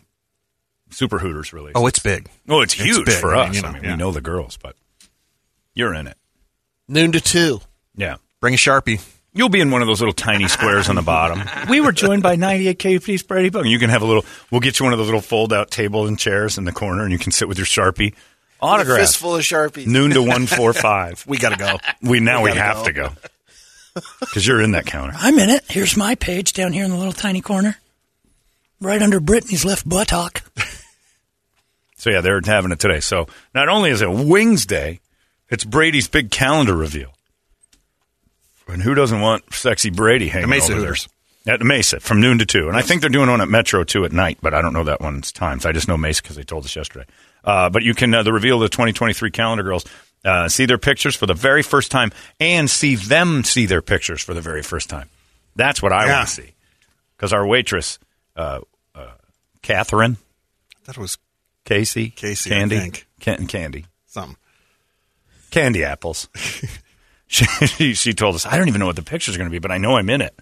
Super 0.89 1.19
Hooters 1.19 1.53
release. 1.53 1.73
Oh, 1.75 1.85
it's 1.85 1.99
big. 1.99 2.27
oh, 2.49 2.61
it's 2.61 2.73
it's 2.73 2.81
huge 2.81 3.05
big. 3.05 3.19
for 3.19 3.35
I 3.35 3.41
mean, 3.41 3.49
us. 3.49 3.55
you 3.57 3.61
know, 3.61 3.67
I 3.67 3.71
mean, 3.73 3.83
yeah. 3.83 3.91
we 3.91 3.97
know 3.97 4.09
the 4.11 4.19
girls, 4.19 4.57
but 4.57 4.75
you're 5.75 5.93
in 5.93 6.07
it. 6.07 6.17
Noon 6.87 7.11
to 7.11 7.21
two. 7.21 7.61
Yeah. 7.95 8.15
Bring 8.39 8.55
a 8.55 8.57
sharpie. 8.57 9.07
You'll 9.31 9.49
be 9.49 9.61
in 9.61 9.69
one 9.69 9.83
of 9.83 9.87
those 9.87 10.01
little 10.01 10.11
tiny 10.11 10.47
squares 10.47 10.89
on 10.89 10.95
the 10.95 11.03
bottom. 11.03 11.43
We 11.69 11.79
were 11.79 11.91
joined 11.91 12.23
by 12.23 12.35
98 12.35 12.79
KFT's 12.79 13.21
Brady 13.21 13.51
Bug. 13.51 13.67
You 13.67 13.77
can 13.77 13.91
have 13.91 14.01
a 14.01 14.05
little, 14.05 14.25
we'll 14.49 14.61
get 14.61 14.79
you 14.79 14.85
one 14.85 14.93
of 14.93 14.97
those 14.97 15.05
little 15.07 15.21
fold 15.21 15.53
out 15.53 15.69
tables 15.69 16.09
and 16.09 16.17
chairs 16.17 16.57
in 16.57 16.63
the 16.63 16.71
corner 16.71 17.03
and 17.03 17.11
you 17.11 17.19
can 17.19 17.31
sit 17.31 17.47
with 17.47 17.59
your 17.59 17.67
Sharpie. 17.67 18.15
Autograph. 18.59 19.01
Fistful 19.01 19.35
of 19.35 19.41
Sharpies. 19.43 19.85
Noon 19.85 20.09
to 20.11 20.21
145. 20.21 21.25
We 21.27 21.37
got 21.37 21.49
to 21.49 21.57
go. 21.57 21.77
We 22.01 22.19
now 22.19 22.41
we, 22.41 22.49
gotta 22.49 22.61
have 22.61 22.77
go. 22.77 22.83
to 22.85 22.93
go. 22.93 23.09
Because 24.19 24.47
you're 24.47 24.61
in 24.61 24.71
that 24.71 24.85
counter. 24.85 25.13
I'm 25.17 25.37
in 25.39 25.49
it. 25.49 25.63
Here's 25.69 25.97
my 25.97 26.15
page 26.15 26.53
down 26.53 26.73
here 26.73 26.85
in 26.85 26.91
the 26.91 26.97
little 26.97 27.13
tiny 27.13 27.41
corner, 27.41 27.77
right 28.79 29.01
under 29.01 29.19
Brittany's 29.19 29.65
left 29.65 29.87
buttock. 29.87 30.43
So 32.01 32.09
yeah, 32.09 32.21
they're 32.21 32.41
having 32.43 32.71
it 32.71 32.79
today. 32.79 32.99
So 32.99 33.27
not 33.53 33.69
only 33.69 33.91
is 33.91 34.01
it 34.01 34.09
Wings 34.09 34.65
Day, 34.65 35.01
it's 35.49 35.63
Brady's 35.63 36.07
big 36.07 36.31
calendar 36.31 36.75
reveal. 36.75 37.13
And 38.67 38.81
who 38.81 38.95
doesn't 38.95 39.21
want 39.21 39.53
sexy 39.53 39.91
Brady 39.91 40.27
hanging 40.27 40.49
The 40.49 40.55
Mesa 40.55 40.73
over 40.73 40.81
there? 40.81 40.95
At 41.53 41.59
the 41.59 41.65
Mesa 41.65 41.99
from 41.99 42.19
noon 42.19 42.39
to 42.39 42.45
two, 42.47 42.67
and 42.67 42.75
I 42.75 42.81
think 42.81 43.01
they're 43.01 43.09
doing 43.11 43.29
one 43.29 43.39
at 43.39 43.49
Metro 43.49 43.83
too 43.83 44.03
at 44.03 44.11
night, 44.11 44.39
but 44.41 44.55
I 44.55 44.63
don't 44.63 44.73
know 44.73 44.83
that 44.85 45.01
one's 45.01 45.31
times. 45.31 45.63
I 45.63 45.73
just 45.73 45.87
know 45.87 45.97
Mesa 45.97 46.23
because 46.23 46.37
they 46.37 46.43
told 46.43 46.65
us 46.65 46.75
yesterday. 46.75 47.05
Uh, 47.43 47.69
but 47.69 47.83
you 47.83 47.93
can 47.93 48.11
uh, 48.15 48.23
the 48.23 48.33
reveal 48.33 48.55
of 48.55 48.61
the 48.61 48.69
2023 48.69 49.29
calendar 49.29 49.63
girls 49.63 49.85
uh, 50.25 50.47
see 50.49 50.65
their 50.65 50.77
pictures 50.77 51.15
for 51.15 51.25
the 51.25 51.33
very 51.33 51.63
first 51.63 51.91
time 51.91 52.11
and 52.39 52.69
see 52.69 52.95
them 52.95 53.43
see 53.43 53.65
their 53.65 53.81
pictures 53.81 54.21
for 54.21 54.33
the 54.33 54.41
very 54.41 54.61
first 54.63 54.89
time. 54.89 55.09
That's 55.55 55.81
what 55.81 55.91
I 55.91 56.05
Yeah. 56.05 56.17
want 56.17 56.27
to 56.29 56.33
see 56.35 56.53
because 57.17 57.33
our 57.33 57.45
waitress, 57.45 57.99
uh, 58.35 58.61
uh, 58.95 59.07
Catherine, 59.61 60.17
That 60.85 60.97
was 60.97 61.17
Casey, 61.65 62.09
Casey, 62.09 62.49
I 62.51 62.53
Candy, 62.53 62.77
think. 62.79 63.07
Can- 63.19 63.47
Candy, 63.47 63.85
something. 64.07 64.37
candy 65.51 65.83
apples. 65.83 66.27
she, 67.27 67.93
she 67.93 68.13
told 68.13 68.35
us, 68.35 68.45
I 68.45 68.57
don't 68.57 68.67
even 68.67 68.79
know 68.79 68.87
what 68.87 68.95
the 68.95 69.03
picture's 69.03 69.35
are 69.35 69.37
going 69.37 69.49
to 69.49 69.51
be, 69.53 69.59
but 69.59 69.71
I 69.71 69.77
know 69.77 69.95
I'm 69.97 70.09
in 70.09 70.21
it. 70.21 70.33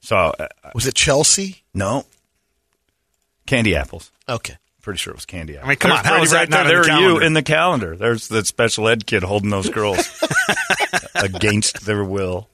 So, 0.00 0.16
uh, 0.16 0.48
Was 0.74 0.86
it 0.86 0.94
Chelsea? 0.94 1.62
no. 1.74 2.04
Candy 3.46 3.74
apples. 3.74 4.10
Okay. 4.28 4.56
Pretty 4.88 5.00
sure 5.00 5.10
it 5.10 5.16
was 5.18 5.26
candy 5.26 5.58
apples. 5.58 5.66
I 5.66 5.68
mean, 5.68 5.76
come 5.76 5.90
There's 5.90 5.98
on, 6.00 6.04
how 6.06 6.14
is 6.14 6.16
Brady 6.16 6.24
is 6.24 6.30
that 6.30 6.48
not 6.48 6.66
there? 6.66 6.80
in 6.80 6.86
the 6.86 6.92
are 6.94 7.00
you 7.00 7.18
in 7.18 7.32
the 7.34 7.42
calendar. 7.42 7.94
There's 7.94 8.28
the 8.28 8.42
special 8.42 8.88
ed 8.88 9.04
kid 9.04 9.22
holding 9.22 9.50
those 9.50 9.68
girls 9.68 10.24
against 11.14 11.84
their 11.84 12.02
will. 12.02 12.48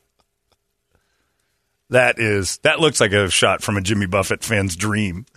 That 1.90 2.18
is 2.18 2.56
that 2.64 2.80
looks 2.80 3.00
like 3.00 3.12
a 3.12 3.30
shot 3.30 3.62
from 3.62 3.76
a 3.76 3.80
Jimmy 3.80 4.06
Buffett 4.06 4.42
fan's 4.42 4.74
dream. 4.74 5.26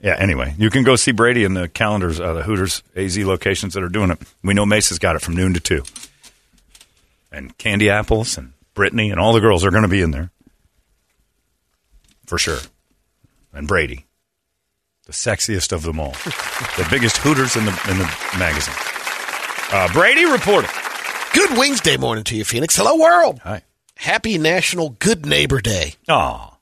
Yeah, 0.00 0.14
anyway, 0.16 0.54
you 0.58 0.70
can 0.70 0.84
go 0.84 0.94
see 0.94 1.10
Brady 1.10 1.42
in 1.42 1.54
the 1.54 1.68
calendars, 1.68 2.20
uh, 2.20 2.32
the 2.32 2.42
Hooters 2.44 2.82
AZ 2.94 3.18
locations 3.18 3.74
that 3.74 3.82
are 3.82 3.88
doing 3.88 4.10
it. 4.10 4.18
We 4.44 4.54
know 4.54 4.64
Mesa's 4.64 4.98
got 5.00 5.16
it 5.16 5.22
from 5.22 5.34
noon 5.34 5.54
to 5.54 5.60
2. 5.60 5.82
And 7.32 7.56
Candy 7.58 7.90
Apples 7.90 8.38
and 8.38 8.52
Brittany 8.74 9.10
and 9.10 9.18
all 9.18 9.32
the 9.32 9.40
girls 9.40 9.64
are 9.64 9.70
going 9.70 9.82
to 9.82 9.88
be 9.88 10.00
in 10.00 10.12
there. 10.12 10.30
For 12.26 12.38
sure. 12.38 12.58
And 13.52 13.66
Brady, 13.66 14.06
the 15.06 15.12
sexiest 15.12 15.72
of 15.72 15.82
them 15.82 15.98
all. 15.98 16.12
the 16.12 16.86
biggest 16.90 17.16
Hooters 17.16 17.56
in 17.56 17.64
the, 17.64 17.72
in 17.90 17.98
the 17.98 18.04
magazine. 18.38 18.74
Uh, 19.72 19.92
Brady 19.92 20.26
reporting. 20.26 20.70
Good 21.34 21.58
Wednesday 21.58 21.96
morning 21.96 22.24
to 22.24 22.36
you, 22.36 22.44
Phoenix. 22.44 22.76
Hello, 22.76 22.96
world. 22.96 23.40
Hi. 23.42 23.62
Happy 23.96 24.38
National 24.38 24.90
Good 24.90 25.26
Neighbor 25.26 25.60
Day. 25.60 25.94
Aw. 26.08 26.57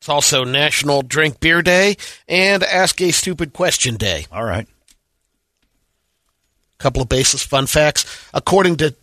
It's 0.00 0.08
also 0.08 0.44
National 0.44 1.02
Drink 1.02 1.40
Beer 1.40 1.60
Day 1.60 1.96
and 2.26 2.64
Ask 2.64 3.02
a 3.02 3.10
Stupid 3.10 3.52
Question 3.52 3.96
Day. 3.96 4.24
All 4.32 4.44
right. 4.44 4.66
A 6.78 6.82
couple 6.82 7.02
of 7.02 7.08
baseless 7.10 7.44
fun 7.44 7.66
facts. 7.66 8.26
According 8.32 8.76
to 8.76 8.94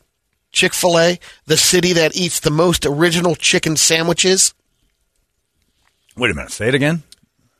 Chick 0.51 0.73
fil 0.73 0.97
A, 0.97 1.19
the 1.45 1.55
city 1.57 1.93
that 1.93 2.15
eats 2.15 2.39
the 2.39 2.49
most 2.49 2.83
original 2.85 3.35
chicken 3.35 3.75
sandwiches, 3.77 4.55
Wait 6.15 6.31
a 6.31 6.33
minute. 6.33 6.51
Say 6.51 6.67
it 6.69 6.73
again. 6.73 7.03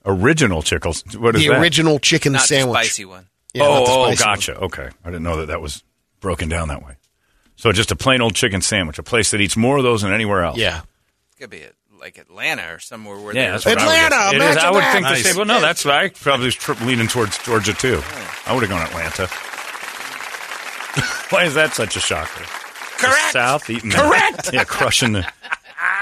Original 0.04 0.64
chickles. 0.64 1.04
What 1.16 1.36
is 1.36 1.44
the 1.44 1.50
that? 1.50 1.62
original 1.62 2.00
chicken 2.00 2.34
Not 2.34 2.42
the 2.42 2.48
sandwich. 2.48 2.80
spicy 2.80 3.06
one. 3.06 3.28
Yeah, 3.54 3.66
oh, 3.68 3.74
not 3.74 3.86
the 3.86 3.92
oh, 3.92 4.16
spicy 4.16 4.24
one. 4.24 4.36
gotcha. 4.36 4.56
Okay. 4.56 4.90
I 5.06 5.10
didn't 5.10 5.22
know 5.24 5.38
that 5.38 5.46
that 5.48 5.62
was 5.62 5.84
broken 6.22 6.50
down 6.50 6.70
that 6.70 6.84
way. 6.84 6.96
So 7.56 7.72
just 7.72 7.92
a 7.92 7.96
plain 7.96 8.20
old 8.22 8.34
chicken 8.34 8.62
sandwich, 8.62 8.98
a 8.98 9.04
place 9.04 9.30
that 9.30 9.42
eats 9.42 9.56
more 9.56 9.78
of 9.78 9.84
those 9.84 10.02
than 10.02 10.12
anywhere 10.12 10.42
else. 10.44 10.58
Yeah. 10.58 10.82
Could 11.40 11.52
be 11.52 11.62
at, 11.62 11.74
like 12.00 12.18
Atlanta 12.18 12.74
or 12.74 12.80
somewhere 12.80 13.18
where 13.18 13.36
Yeah, 13.36 13.52
there's 13.52 13.64
that's 13.64 13.76
what 13.84 13.84
Atlanta, 13.84 14.16
I 14.16 14.32
would, 14.32 14.34
guess. 14.34 14.34
It 14.34 14.36
is. 14.36 14.42
imagine 14.56 14.68
I 14.68 14.72
would 14.72 14.80
that. 14.82 14.94
think 14.94 15.06
the 15.06 15.12
Nice. 15.12 15.24
same. 15.26 15.36
Well, 15.38 15.46
no, 15.46 15.62
that's 15.62 15.86
I 15.86 16.10
probably 16.10 16.46
was 16.46 16.56
tri- 16.56 16.86
leaning 16.86 17.08
towards 17.08 17.38
Georgia 17.44 17.74
too. 17.74 18.02
I 18.46 18.54
would 18.54 18.62
have 18.64 18.70
gone 18.70 18.82
Atlanta. 18.82 19.28
Why 21.30 21.44
is 21.46 21.54
that 21.56 21.74
such 21.74 21.96
a 21.96 22.00
shocker? 22.00 22.42
The 22.42 23.08
Correct. 23.08 23.32
South 23.34 23.70
eating 23.70 23.90
the- 23.92 23.98
Correct. 23.98 24.50
yeah, 24.54 24.64
crushing 24.64 25.14
the 25.14 25.32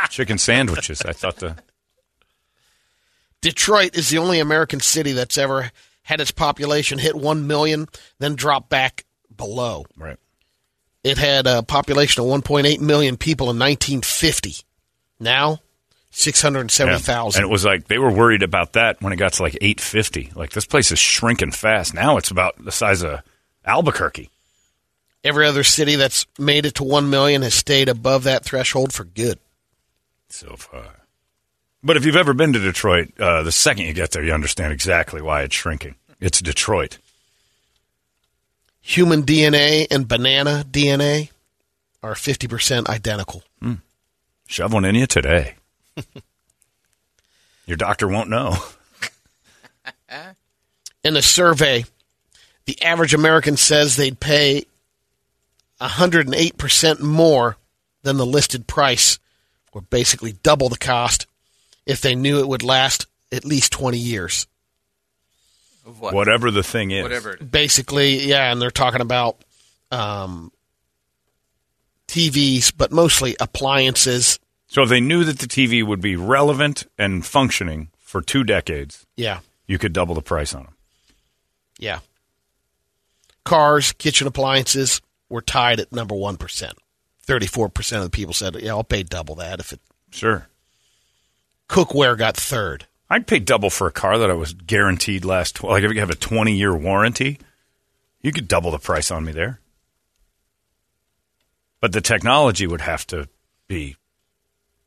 chicken 0.09 0.37
sandwiches. 0.37 1.01
I 1.01 1.11
thought 1.13 1.37
the 1.37 1.57
Detroit 3.41 3.95
is 3.95 4.09
the 4.09 4.17
only 4.17 4.39
American 4.39 4.79
city 4.79 5.11
that's 5.11 5.37
ever 5.37 5.71
had 6.03 6.21
its 6.21 6.31
population 6.31 6.99
hit 6.99 7.15
1 7.15 7.47
million, 7.47 7.87
then 8.19 8.35
drop 8.35 8.69
back 8.69 9.05
below. 9.35 9.85
right. 9.97 10.17
It 11.03 11.19
had 11.19 11.45
a 11.45 11.61
population 11.61 12.23
of 12.23 12.29
1.8 12.29 12.79
million 12.79 13.15
people 13.17 13.51
in 13.51 13.59
1950. 13.59 14.55
Now, 15.19 15.59
Yeah. 16.15 16.21
670,000. 16.21 17.41
And 17.41 17.49
it 17.49 17.51
was 17.51 17.65
like 17.65 17.87
they 17.87 17.97
were 17.97 18.11
worried 18.11 18.41
about 18.41 18.73
that 18.73 19.01
when 19.01 19.11
it 19.11 19.17
got 19.17 19.33
to 19.33 19.43
like 19.43 19.57
850. 19.61 20.31
Like 20.35 20.51
this 20.51 20.65
place 20.65 20.91
is 20.91 20.99
shrinking 20.99 21.51
fast. 21.51 21.93
Now 21.93 22.17
it's 22.17 22.31
about 22.31 22.63
the 22.63 22.71
size 22.71 23.03
of 23.03 23.21
Albuquerque. 23.65 24.29
Every 25.23 25.45
other 25.45 25.63
city 25.63 25.95
that's 25.95 26.25
made 26.37 26.65
it 26.65 26.75
to 26.75 26.83
1 26.83 27.09
million 27.09 27.41
has 27.41 27.53
stayed 27.53 27.89
above 27.89 28.23
that 28.23 28.45
threshold 28.45 28.93
for 28.93 29.03
good. 29.03 29.39
So 30.29 30.55
far. 30.55 30.83
But 31.83 31.97
if 31.97 32.05
you've 32.05 32.15
ever 32.15 32.33
been 32.33 32.53
to 32.53 32.59
Detroit, 32.59 33.11
uh, 33.19 33.43
the 33.43 33.51
second 33.51 33.85
you 33.85 33.93
get 33.93 34.11
there, 34.11 34.23
you 34.23 34.33
understand 34.33 34.71
exactly 34.71 35.21
why 35.21 35.41
it's 35.43 35.55
shrinking. 35.55 35.95
It's 36.19 36.41
Detroit. 36.41 36.97
Human 38.81 39.23
DNA 39.23 39.87
and 39.91 40.07
banana 40.07 40.63
DNA 40.69 41.29
are 42.01 42.13
50% 42.13 42.87
identical. 42.87 43.43
Shove 44.47 44.73
one 44.73 44.85
in 44.85 44.93
you 44.95 45.07
today. 45.07 45.55
Your 47.65 47.77
doctor 47.77 48.07
won't 48.07 48.29
know. 48.29 48.55
In 51.03 51.15
a 51.17 51.21
survey, 51.21 51.85
the 52.65 52.81
average 52.81 53.13
American 53.13 53.57
says 53.57 53.95
they'd 53.95 54.19
pay 54.19 54.65
108% 55.79 56.99
more 56.99 57.57
than 58.03 58.17
the 58.17 58.25
listed 58.25 58.67
price, 58.67 59.19
or 59.71 59.81
basically 59.81 60.33
double 60.43 60.69
the 60.69 60.77
cost, 60.77 61.27
if 61.85 62.01
they 62.01 62.15
knew 62.15 62.39
it 62.39 62.47
would 62.47 62.63
last 62.63 63.07
at 63.31 63.45
least 63.45 63.71
20 63.71 63.97
years. 63.97 64.47
of 65.85 65.99
what? 65.99 66.13
Whatever 66.13 66.51
the 66.51 66.63
thing 66.63 66.91
is. 66.91 67.03
Whatever. 67.03 67.37
Basically, 67.37 68.25
yeah, 68.25 68.51
and 68.51 68.61
they're 68.61 68.71
talking 68.71 69.01
about 69.01 69.43
um, 69.91 70.51
TVs, 72.07 72.71
but 72.75 72.91
mostly 72.91 73.35
appliances. 73.39 74.39
So 74.67 74.81
if 74.83 74.89
they 74.89 74.99
knew 75.01 75.23
that 75.23 75.39
the 75.39 75.47
TV 75.47 75.85
would 75.85 76.01
be 76.01 76.15
relevant 76.15 76.85
and 76.97 77.25
functioning 77.25 77.89
for 77.99 78.21
two 78.21 78.43
decades, 78.43 79.05
Yeah, 79.15 79.39
you 79.67 79.77
could 79.77 79.93
double 79.93 80.15
the 80.15 80.21
price 80.21 80.53
on 80.53 80.63
them. 80.63 80.75
yeah. 81.79 81.99
Cars, 83.43 83.91
kitchen 83.91 84.25
appliances 84.25 85.01
were 85.29 85.41
tied 85.41 85.79
at 85.79 85.91
number 85.91 86.15
1%. 86.15 86.71
34% 87.27 87.97
of 87.97 88.03
the 88.03 88.09
people 88.09 88.33
said, 88.33 88.55
yeah, 88.59 88.71
I'll 88.71 88.83
pay 88.83 89.03
double 89.03 89.35
that 89.35 89.59
if 89.59 89.71
it. 89.71 89.79
Sure. 90.11 90.47
Cookware 91.69 92.17
got 92.17 92.35
third. 92.35 92.85
I'd 93.09 93.27
pay 93.27 93.37
double 93.39 93.69
for 93.69 93.85
a 93.85 93.91
car 93.91 94.17
that 94.17 94.31
I 94.31 94.33
was 94.33 94.53
guaranteed 94.53 95.25
last. 95.25 95.63
Like 95.63 95.83
if 95.83 95.91
you 95.93 95.99
have 95.99 96.09
a 96.09 96.15
twenty 96.15 96.55
year 96.55 96.75
warranty, 96.75 97.37
you 98.21 98.31
could 98.31 98.47
double 98.47 98.71
the 98.71 98.79
price 98.79 99.11
on 99.11 99.23
me 99.25 99.31
there. 99.31 99.59
But 101.81 101.91
the 101.91 102.01
technology 102.01 102.65
would 102.65 102.81
have 102.81 103.05
to 103.07 103.27
be 103.67 103.95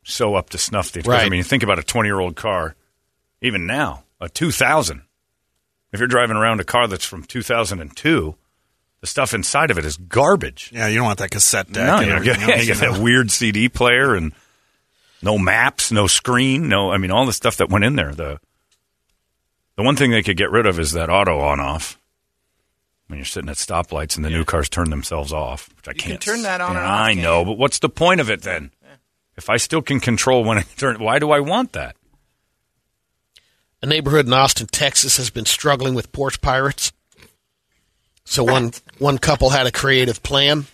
so 0.08 0.34
up 0.34 0.50
to 0.50 0.58
snuff. 0.58 0.92
Because, 0.92 1.12
I 1.12 1.28
mean, 1.28 1.38
you 1.38 1.44
think 1.44 1.62
about 1.62 1.78
a 1.78 1.82
twenty 1.82 2.08
year 2.08 2.18
old 2.20 2.36
car, 2.36 2.74
even 3.40 3.66
now, 3.66 4.04
a 4.20 4.28
two 4.28 4.50
thousand. 4.50 5.02
If 5.92 6.00
you're 6.00 6.08
driving 6.08 6.36
around 6.36 6.60
a 6.60 6.64
car 6.64 6.86
that's 6.86 7.04
from 7.06 7.24
two 7.24 7.42
thousand 7.42 7.80
and 7.80 7.96
two, 7.96 8.34
The 9.00 9.06
stuff 9.06 9.32
inside 9.32 9.70
of 9.70 9.78
it 9.78 9.84
is 9.84 9.96
garbage. 9.96 10.70
Yeah, 10.74 10.88
you 10.88 10.96
don't 10.96 11.06
want 11.06 11.18
that 11.20 11.30
cassette 11.30 11.70
deck. 11.72 11.86
No, 11.86 12.00
you, 12.00 12.06
know, 12.08 12.16
everything 12.16 12.48
yeah, 12.48 12.54
else, 12.56 12.66
you 12.66 12.74
got 12.74 12.82
you 12.82 12.88
know. 12.88 12.94
that 12.94 13.02
weird 13.02 13.30
CD 13.30 13.68
player 13.68 14.14
and 14.14 14.32
no 15.22 15.38
maps, 15.38 15.90
no 15.92 16.06
screen, 16.06 16.68
no. 16.68 16.90
I 16.92 16.98
mean, 16.98 17.10
all 17.10 17.24
the 17.26 17.32
stuff 17.32 17.56
that 17.58 17.70
went 17.70 17.84
in 17.84 17.96
there. 17.96 18.12
The 18.14 18.38
the 19.76 19.82
one 19.82 19.96
thing 19.96 20.10
they 20.10 20.22
could 20.22 20.36
get 20.36 20.50
rid 20.50 20.66
of 20.66 20.78
is 20.78 20.92
that 20.92 21.08
auto 21.10 21.38
on 21.40 21.60
off. 21.60 21.98
When 23.06 23.18
you're 23.18 23.24
sitting 23.24 23.48
at 23.48 23.56
stoplights 23.56 24.16
and 24.16 24.24
the 24.24 24.28
new 24.28 24.44
cars 24.44 24.68
turn 24.68 24.90
themselves 24.90 25.32
off, 25.32 25.70
which 25.76 25.88
I 25.88 25.92
You 25.92 25.94
can 25.98 26.10
can't. 26.10 26.20
turn 26.20 26.42
that 26.42 26.60
on 26.60 26.72
stand. 26.72 26.78
and 26.78 26.86
off, 26.86 27.00
I 27.00 27.08
can't 27.14 27.22
know, 27.22 27.44
but 27.46 27.56
what's 27.56 27.78
the 27.78 27.88
point 27.88 28.20
of 28.20 28.28
it 28.28 28.42
then? 28.42 28.70
If 29.38 29.48
I 29.48 29.56
still 29.56 29.82
can 29.82 30.00
control 30.00 30.42
when 30.42 30.58
I 30.58 30.62
turn, 30.62 30.98
why 30.98 31.20
do 31.20 31.30
I 31.30 31.38
want 31.38 31.72
that? 31.72 31.94
A 33.80 33.86
neighborhood 33.86 34.26
in 34.26 34.32
Austin, 34.32 34.66
Texas 34.66 35.16
has 35.16 35.30
been 35.30 35.44
struggling 35.44 35.94
with 35.94 36.10
porch 36.10 36.40
pirates. 36.40 36.92
So 38.24 38.42
one 38.42 38.72
one 38.98 39.16
couple 39.18 39.50
had 39.50 39.68
a 39.68 39.72
creative 39.72 40.24
plan. 40.24 40.66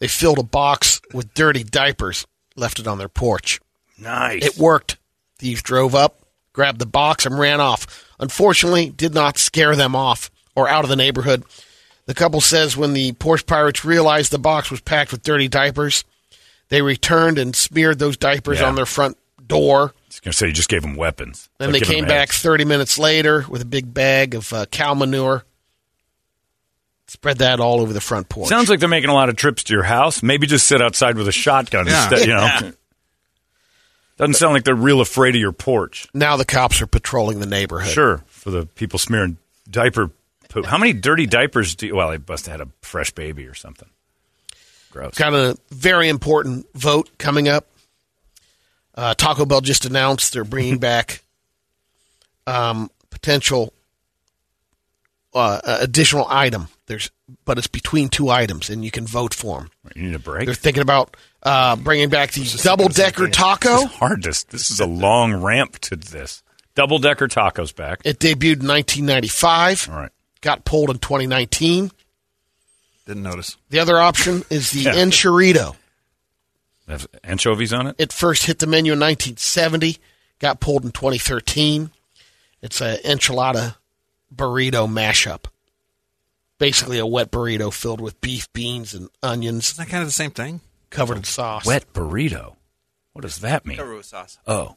They 0.00 0.06
filled 0.06 0.38
a 0.38 0.42
box 0.42 1.00
with 1.14 1.32
dirty 1.32 1.64
diapers, 1.64 2.26
left 2.56 2.78
it 2.78 2.86
on 2.86 2.98
their 2.98 3.08
porch. 3.08 3.58
Nice. 3.98 4.44
It 4.44 4.58
worked. 4.58 4.98
Thieves 5.38 5.62
drove 5.62 5.94
up, 5.94 6.20
grabbed 6.52 6.78
the 6.78 6.86
box, 6.86 7.24
and 7.24 7.38
ran 7.38 7.58
off. 7.58 8.06
Unfortunately, 8.20 8.90
did 8.90 9.14
not 9.14 9.38
scare 9.38 9.74
them 9.74 9.96
off 9.96 10.30
or 10.54 10.68
out 10.68 10.84
of 10.84 10.90
the 10.90 10.96
neighborhood. 10.96 11.44
The 12.04 12.14
couple 12.14 12.42
says 12.42 12.76
when 12.76 12.92
the 12.92 13.12
porch 13.12 13.46
pirates 13.46 13.82
realized 13.82 14.30
the 14.30 14.38
box 14.38 14.70
was 14.70 14.82
packed 14.82 15.10
with 15.10 15.22
dirty 15.22 15.48
diapers, 15.48 16.04
they 16.70 16.80
returned 16.82 17.38
and 17.38 17.54
smeared 17.54 17.98
those 17.98 18.16
diapers 18.16 18.60
Yeah. 18.60 18.68
on 18.68 18.74
their 18.74 18.86
front 18.86 19.16
door. 19.46 19.92
I 19.94 20.02
was 20.08 20.20
going 20.20 20.32
to 20.32 20.36
say 20.38 20.46
you 20.46 20.52
just 20.52 20.68
gave 20.68 20.82
them 20.82 20.96
weapons. 20.96 21.48
Then 21.58 21.72
Like 21.72 21.82
they 21.82 21.86
came 21.94 22.04
back 22.06 22.30
eggs. 22.30 22.38
30 22.38 22.64
minutes 22.64 22.98
later 22.98 23.44
with 23.48 23.60
a 23.62 23.66
big 23.66 23.92
bag 23.92 24.34
of 24.34 24.52
uh, 24.52 24.66
cow 24.66 24.94
manure. 24.94 25.44
Spread 27.06 27.38
that 27.38 27.58
all 27.58 27.80
over 27.80 27.92
the 27.92 28.00
front 28.00 28.28
porch. 28.28 28.48
Sounds 28.48 28.68
like 28.70 28.78
they're 28.78 28.88
making 28.88 29.10
a 29.10 29.14
lot 29.14 29.28
of 29.28 29.34
trips 29.36 29.64
to 29.64 29.72
your 29.72 29.82
house. 29.82 30.22
Maybe 30.22 30.46
just 30.46 30.66
sit 30.68 30.80
outside 30.80 31.16
with 31.16 31.26
a 31.26 31.32
shotgun 31.32 31.86
Yeah. 31.86 32.04
instead. 32.08 32.28
You 32.28 32.34
know, 32.34 32.42
Yeah. 32.42 32.70
doesn't 34.16 34.34
sound 34.34 34.52
like 34.54 34.62
they're 34.64 34.74
real 34.76 35.00
afraid 35.00 35.34
of 35.34 35.40
your 35.40 35.50
porch. 35.52 36.06
now 36.14 36.36
the 36.36 36.44
cops 36.44 36.80
are 36.80 36.86
patrolling 36.86 37.40
the 37.40 37.46
neighborhood. 37.46 37.92
Sure, 37.92 38.22
for 38.28 38.50
the 38.50 38.66
people 38.66 38.98
smearing 39.00 39.38
diaper 39.68 40.10
poop. 40.48 40.66
How 40.66 40.78
many 40.78 40.92
dirty 40.92 41.26
diapers 41.26 41.74
do? 41.74 41.86
You, 41.88 41.96
well, 41.96 42.10
they 42.10 42.18
must 42.28 42.46
have 42.46 42.60
had 42.60 42.68
a 42.68 42.70
fresh 42.82 43.10
baby 43.12 43.46
or 43.46 43.54
something. 43.54 43.88
Gross. 44.90 45.14
Got 45.14 45.34
a 45.34 45.56
very 45.70 46.08
important 46.08 46.66
vote 46.74 47.08
coming 47.18 47.48
up. 47.48 47.66
Uh, 48.94 49.14
Taco 49.14 49.46
Bell 49.46 49.60
just 49.60 49.84
announced 49.84 50.32
they're 50.32 50.44
bringing 50.44 50.78
back 50.80 51.22
um, 52.46 52.90
potential 53.10 53.72
uh, 55.34 55.60
additional 55.64 56.26
item. 56.28 56.68
There's, 56.86 57.10
but 57.44 57.58
it's 57.58 57.68
between 57.68 58.08
two 58.08 58.30
items, 58.30 58.68
and 58.68 58.84
you 58.84 58.90
can 58.90 59.06
vote 59.06 59.32
for 59.32 59.60
them. 59.60 59.70
You 59.94 60.02
need 60.02 60.14
a 60.14 60.18
break. 60.18 60.46
They're 60.46 60.54
thinking 60.54 60.82
about 60.82 61.16
uh, 61.42 61.76
bringing 61.76 62.08
back 62.08 62.32
the 62.32 62.60
double 62.62 62.88
decker 62.88 63.28
taco. 63.28 63.82
It's 63.82 63.94
hard 63.94 64.22
to. 64.24 64.44
This 64.48 64.70
is 64.70 64.80
a 64.80 64.86
long 64.86 65.34
ramp 65.34 65.78
to 65.80 65.96
this. 65.96 66.42
Double 66.74 66.98
decker 66.98 67.28
tacos 67.28 67.74
back. 67.74 68.00
It 68.04 68.18
debuted 68.18 68.62
in 68.62 68.68
1995. 68.68 69.88
All 69.90 69.96
right. 69.96 70.10
Got 70.40 70.64
pulled 70.64 70.90
in 70.90 70.98
2019. 70.98 71.90
Didn't 73.10 73.24
notice. 73.24 73.56
The 73.70 73.80
other 73.80 73.98
option 73.98 74.44
is 74.50 74.70
the 74.70 74.82
Yeah. 74.82 74.92
Enchirito. 74.92 75.74
Have 76.86 77.08
anchovies 77.24 77.72
on 77.72 77.88
it. 77.88 77.96
It 77.98 78.12
first 78.12 78.46
hit 78.46 78.60
the 78.60 78.68
menu 78.68 78.92
in 78.92 79.00
1970, 79.00 79.98
got 80.38 80.60
pulled 80.60 80.84
in 80.84 80.92
2013. 80.92 81.90
It's 82.62 82.80
a 82.80 82.98
enchilada 82.98 83.74
burrito 84.32 84.88
mashup. 84.88 85.46
Basically, 86.58 87.00
a 87.00 87.06
wet 87.06 87.32
burrito 87.32 87.72
filled 87.72 88.00
with 88.00 88.20
beef, 88.20 88.46
beans, 88.52 88.94
and 88.94 89.10
onions. 89.24 89.72
Isn't 89.72 89.86
that 89.86 89.90
kind 89.90 90.02
of 90.02 90.08
the 90.08 90.12
same 90.12 90.30
thing? 90.30 90.60
Covered 90.90 91.16
in 91.16 91.24
sauce. 91.24 91.66
Wet 91.66 91.92
burrito. 91.92 92.54
What 93.12 93.22
does 93.22 93.38
that 93.38 93.66
mean? 93.66 93.76
Peru 93.76 94.04
sauce. 94.04 94.38
Oh 94.46 94.76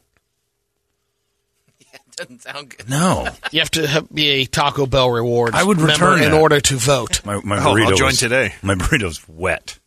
doesn't 2.16 2.42
sound 2.42 2.70
good. 2.76 2.88
no, 2.88 3.28
You 3.50 3.60
have 3.60 3.70
to 3.72 3.86
have, 3.86 4.12
be 4.12 4.28
a 4.28 4.44
Taco 4.46 4.86
Bell 4.86 5.10
rewards 5.10 5.56
I 5.56 5.62
would 5.64 5.76
member 5.78 5.92
return 5.92 6.22
in 6.22 6.30
that. 6.32 6.40
order 6.40 6.60
to 6.60 6.76
vote. 6.76 7.24
my 7.24 7.40
my 7.42 7.58
Oh, 7.58 7.76
I'll 7.76 7.96
join 7.96 8.10
is- 8.10 8.18
today. 8.18 8.54
My 8.62 8.74
burrito's 8.74 9.26
wet. 9.28 9.78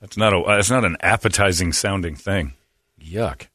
That's 0.00 0.16
not 0.16 0.32
a. 0.32 0.42
That's 0.46 0.70
not 0.70 0.84
an 0.84 0.96
appetizing 1.00 1.72
sounding 1.72 2.16
thing. 2.16 2.54
Yuck. 3.00 3.46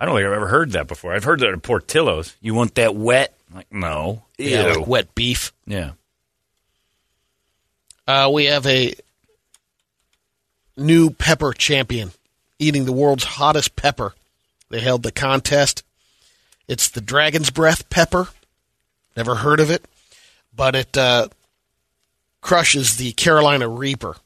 I 0.00 0.04
don't 0.06 0.16
think 0.16 0.26
I've 0.26 0.32
ever 0.32 0.48
heard 0.48 0.72
that 0.72 0.88
before. 0.88 1.12
I've 1.14 1.24
heard 1.24 1.40
that 1.40 1.50
at 1.52 1.62
Portillo's. 1.62 2.34
You 2.40 2.54
want 2.54 2.74
that 2.76 2.96
wet? 2.96 3.36
Like 3.54 3.72
no. 3.72 4.22
Yeah, 4.38 4.72
like 4.74 4.86
wet 4.86 5.14
beef. 5.14 5.52
Yeah. 5.66 5.92
Uh, 8.08 8.30
we 8.32 8.46
have 8.46 8.66
a 8.66 8.92
new 10.76 11.10
pepper 11.10 11.52
champion 11.52 12.10
eating 12.58 12.84
the 12.84 12.92
world's 12.92 13.24
hottest 13.24 13.76
pepper. 13.76 14.14
They 14.70 14.80
held 14.80 15.02
the 15.02 15.12
contest. 15.12 15.82
It's 16.68 16.88
the 16.88 17.00
Dragon's 17.00 17.50
Breath 17.50 17.90
pepper. 17.90 18.28
Never 19.16 19.34
heard 19.36 19.60
of 19.60 19.70
it, 19.70 19.84
but 20.54 20.74
it 20.76 20.96
uh, 20.96 21.28
crushes 22.40 22.96
the 22.96 23.12
Carolina 23.12 23.68
Reaper. 23.68 24.16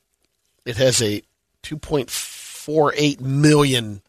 It 0.66 0.76
has 0.76 1.02
a 1.02 1.22
2.48 1.62 3.20
million 3.20 4.02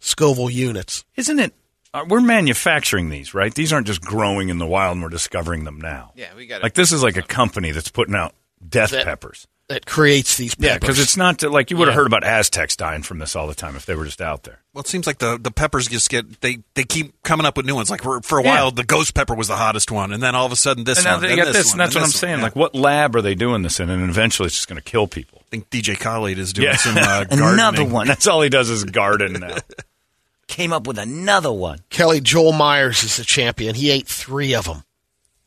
Scoville 0.00 0.50
units. 0.50 1.04
Isn't 1.16 1.38
it? 1.38 1.52
Uh, 1.94 2.04
we're 2.08 2.22
manufacturing 2.22 3.10
these, 3.10 3.34
right? 3.34 3.54
These 3.54 3.72
aren't 3.72 3.86
just 3.86 4.00
growing 4.00 4.48
in 4.48 4.56
the 4.58 4.66
wild 4.66 4.94
and 4.94 5.02
we're 5.02 5.10
discovering 5.10 5.64
them 5.64 5.78
now. 5.78 6.12
Yeah, 6.16 6.28
we 6.34 6.46
got 6.46 6.56
it. 6.60 6.62
Like 6.62 6.74
this 6.74 6.90
is 6.92 7.02
like 7.02 7.18
a 7.18 7.22
company 7.22 7.70
that's 7.72 7.90
putting 7.90 8.14
out 8.14 8.34
death 8.66 8.90
That- 8.90 9.04
peppers. 9.04 9.46
That 9.68 9.86
creates 9.86 10.36
these 10.36 10.54
peppers. 10.54 10.66
Yeah, 10.68 10.78
because 10.78 10.98
it's 10.98 11.16
not 11.16 11.42
uh, 11.42 11.48
like 11.50 11.70
you 11.70 11.76
would 11.78 11.88
have 11.88 11.94
Yeah. 11.94 12.00
heard 12.00 12.06
about 12.06 12.24
Aztecs 12.24 12.76
dying 12.76 13.02
from 13.02 13.18
this 13.18 13.34
all 13.34 13.46
the 13.46 13.54
time 13.54 13.74
if 13.76 13.86
they 13.86 13.94
were 13.94 14.04
just 14.04 14.20
out 14.20 14.42
there. 14.42 14.60
Well, 14.74 14.80
it 14.82 14.86
seems 14.88 15.06
like 15.06 15.18
the, 15.18 15.38
the 15.40 15.50
peppers 15.50 15.86
just 15.88 16.10
get 16.10 16.40
they, 16.40 16.58
they 16.74 16.84
keep 16.84 17.22
coming 17.22 17.46
up 17.46 17.56
with 17.56 17.64
new 17.66 17.74
ones. 17.74 17.88
Like 17.90 18.02
for, 18.02 18.20
for 18.22 18.38
a 18.38 18.42
Yeah. 18.42 18.50
while, 18.54 18.70
the 18.70 18.84
ghost 18.84 19.14
pepper 19.14 19.34
was 19.34 19.48
the 19.48 19.56
hottest 19.56 19.90
one, 19.90 20.12
and 20.12 20.22
then 20.22 20.34
all 20.34 20.44
of 20.46 20.52
a 20.52 20.56
sudden 20.56 20.84
this 20.84 20.98
and 20.98 21.04
now 21.06 21.12
one, 21.14 21.22
they 21.22 21.28
then 21.28 21.36
got 21.38 21.46
this, 21.46 21.56
this, 21.56 21.66
one, 21.68 21.72
and 21.72 21.80
that's 21.80 21.94
then 21.94 22.00
what 22.00 22.04
I'm 22.04 22.08
this 22.08 22.14
one. 22.14 22.20
saying. 22.20 22.38
Yeah. 22.38 22.42
Like, 22.44 22.56
what 22.56 22.74
lab 22.74 23.16
are 23.16 23.22
they 23.22 23.34
doing 23.34 23.62
this 23.62 23.80
in? 23.80 23.88
And 23.88 24.08
eventually, 24.10 24.46
it's 24.46 24.56
just 24.56 24.68
going 24.68 24.76
to 24.80 24.82
kill 24.84 25.06
people. 25.06 25.38
I 25.42 25.48
think 25.50 25.70
DJ 25.70 25.98
Khaled 25.98 26.38
is 26.38 26.52
doing 26.52 26.68
Yeah, 26.68 26.76
some 26.76 26.96
uh, 26.98 27.24
another 27.30 27.84
one. 27.84 28.06
That's 28.08 28.26
all 28.26 28.42
he 28.42 28.48
does 28.50 28.68
is 28.68 28.84
garden 28.84 29.34
now. 29.34 29.56
Came 30.48 30.72
up 30.72 30.86
with 30.86 30.98
another 30.98 31.52
one. 31.52 31.78
Kelly 31.88 32.20
Joel 32.20 32.52
Myers 32.52 33.02
is 33.04 33.16
the 33.16 33.24
champion. 33.24 33.74
He 33.74 33.90
ate 33.90 34.06
three 34.06 34.54
of 34.54 34.66
them. 34.66 34.82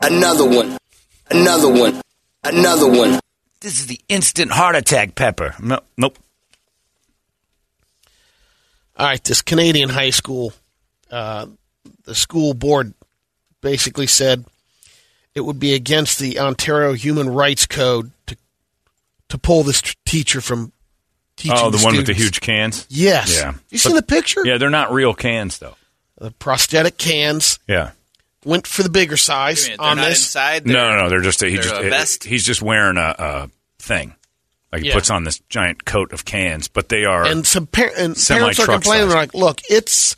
Another 0.01 0.47
one. 0.47 0.77
Another 1.29 1.69
one. 1.71 2.01
Another 2.43 2.89
one. 2.89 3.19
This 3.65 3.79
is 3.79 3.87
the 3.87 3.99
instant 4.07 4.51
heart 4.51 4.75
attack 4.75 5.15
pepper. 5.15 5.55
No, 5.59 5.79
nope. 5.97 6.19
All 8.95 9.07
right, 9.07 9.23
this 9.23 9.41
Canadian 9.41 9.89
high 9.89 10.11
school, 10.11 10.53
uh, 11.09 11.47
the 12.03 12.13
school 12.13 12.53
board 12.53 12.93
basically 13.61 14.05
said 14.05 14.45
it 15.33 15.41
would 15.41 15.59
be 15.59 15.73
against 15.73 16.19
the 16.19 16.37
Ontario 16.39 16.93
Human 16.93 17.27
Rights 17.27 17.65
Code 17.65 18.11
to 18.27 18.37
to 19.29 19.37
pull 19.39 19.63
this 19.63 19.81
t- 19.81 19.95
teacher 20.05 20.41
from 20.41 20.71
teaching. 21.35 21.57
oh, 21.59 21.71
the, 21.71 21.83
one 21.83 21.97
with 21.97 22.05
the 22.05 22.13
huge 22.13 22.41
cans. 22.41 22.85
Yes. 22.87 23.35
Yeah. 23.35 23.55
You 23.71 23.79
seen 23.79 23.95
the 23.95 24.03
picture? 24.03 24.45
Yeah, 24.45 24.59
they're 24.59 24.69
not 24.69 24.93
real 24.93 25.15
cans 25.15 25.57
though. 25.57 25.75
The 26.19 26.29
prosthetic 26.29 26.99
cans 26.99 27.57
Yeah. 27.67 27.93
Went 28.45 28.67
for 28.67 28.83
the 28.83 28.89
bigger 28.89 29.17
size 29.17 29.63
Wait 29.63 29.67
minute, 29.71 29.77
they're 29.81 29.89
on 29.91 29.97
not 29.97 30.09
this. 30.09 30.19
inside. 30.25 30.65
No, 30.67 30.89
no, 30.91 30.97
no. 31.03 31.09
They're 31.09 31.21
just 31.21 31.41
he 31.41 31.53
they're 31.53 31.61
just 31.63 31.75
a 31.75 31.85
it- 31.87 31.89
vest? 31.89 32.23
he's 32.23 32.45
just 32.45 32.61
wearing 32.61 32.97
a, 32.97 33.15
a 33.17 33.49
thing. 33.79 34.15
Like 34.71 34.81
he 34.83 34.89
Yeah. 34.89 34.93
puts 34.95 35.09
on 35.09 35.23
this 35.23 35.39
giant 35.49 35.85
coat 35.85 36.11
of 36.13 36.25
cans, 36.25 36.67
but 36.67 36.89
they 36.89 37.05
are 37.05 37.25
and 37.25 37.45
some 37.45 37.67
par- 37.67 37.91
and 37.97 38.15
parents 38.15 38.59
are 38.59 38.65
complaining. 38.65 38.83
size. 38.83 39.09
They're 39.09 39.17
like, 39.17 39.33
"Look, 39.33 39.61
it's 39.69 40.15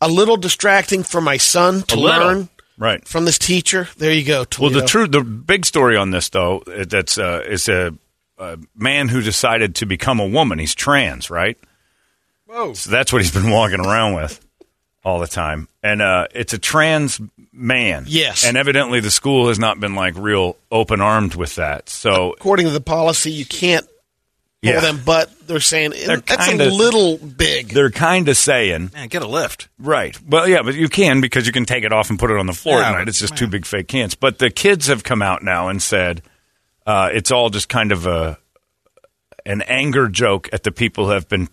a 0.00 0.08
little 0.08 0.36
distracting 0.36 1.02
for 1.02 1.20
my 1.20 1.36
son 1.38 1.82
to 1.82 1.94
A 1.94 1.96
little. 1.96 2.26
learn 2.26 2.48
right. 2.76 3.06
from 3.08 3.24
this 3.24 3.38
teacher." 3.38 3.88
There 3.96 4.12
you 4.12 4.24
go. 4.24 4.44
Well, 4.58 4.70
the 4.70 4.80
Toledo. 4.82 4.86
true, 4.86 5.06
the 5.08 5.20
big 5.22 5.64
story 5.64 5.96
on 5.96 6.10
this 6.10 6.28
though, 6.28 6.58
uh, 6.66 6.84
that's 6.86 7.16
uh, 7.18 7.42
is 7.48 7.68
a, 7.68 7.94
a 8.38 8.58
man 8.76 9.08
who 9.08 9.22
decided 9.22 9.74
to 9.76 9.86
become 9.86 10.20
a 10.20 10.26
woman. 10.26 10.58
He's 10.58 10.74
trans, 10.74 11.30
right? 11.30 11.56
Whoa. 12.46 12.74
So 12.74 12.90
that's 12.90 13.12
what 13.12 13.22
he's 13.22 13.32
been 13.32 13.50
walking 13.50 13.80
around 13.80 14.14
with 14.14 14.40
all 15.04 15.18
the 15.20 15.26
time, 15.26 15.68
and 15.82 16.02
uh, 16.02 16.26
it's 16.34 16.52
a 16.52 16.58
trans 16.58 17.20
man. 17.52 18.04
Yes. 18.08 18.44
and 18.44 18.56
evidently 18.56 19.00
the 19.00 19.10
school 19.10 19.48
has 19.48 19.58
not 19.58 19.80
been 19.80 19.94
like 19.94 20.14
real 20.16 20.56
open 20.70 21.00
armed 21.00 21.34
with 21.34 21.54
that. 21.56 21.88
So 21.88 22.32
according 22.32 22.66
to 22.66 22.72
the 22.72 22.80
policy, 22.80 23.30
you 23.32 23.44
can't 23.46 23.86
pull 23.86 24.72
Yeah. 24.72 24.80
them, 24.80 25.00
but 25.04 25.30
they're 25.46 25.60
saying 25.60 25.90
They're 26.06 26.18
that's 26.18 26.46
kinda- 26.46 26.68
a 26.68 26.70
little 26.70 27.16
big. 27.18 27.68
they're 27.70 27.90
kind 27.90 28.28
of 28.28 28.36
saying, 28.36 28.90
Man, 28.92 29.08
get 29.08 29.22
a 29.22 29.26
lift. 29.26 29.68
Right. 29.78 30.16
Well, 30.26 30.48
yeah, 30.48 30.62
but 30.62 30.74
you 30.74 30.88
can 30.88 31.20
because 31.20 31.46
you 31.46 31.52
can 31.52 31.64
take 31.64 31.84
it 31.84 31.92
off 31.92 32.10
and 32.10 32.18
put 32.18 32.30
it 32.30 32.36
on 32.36 32.46
the 32.46 32.52
floor 32.52 32.80
Yeah, 32.80 32.90
at 32.90 32.92
night. 32.98 33.08
It's 33.08 33.20
just 33.20 33.36
two 33.36 33.46
big 33.46 33.64
fake 33.66 33.88
cans. 33.88 34.14
But 34.14 34.38
the 34.40 34.50
kids 34.50 34.88
have 34.88 35.02
come 35.04 35.22
out 35.22 35.42
now 35.42 35.68
and 35.68 35.80
said 35.82 36.22
uh, 36.86 37.08
it's 37.12 37.30
all 37.30 37.50
just 37.50 37.68
kind 37.68 37.92
of 37.92 38.06
a 38.06 38.38
an 39.46 39.62
anger 39.62 40.08
joke 40.08 40.48
at 40.52 40.62
the 40.64 40.70
people 40.72 41.06
who 41.06 41.12
have 41.12 41.28
been 41.28 41.48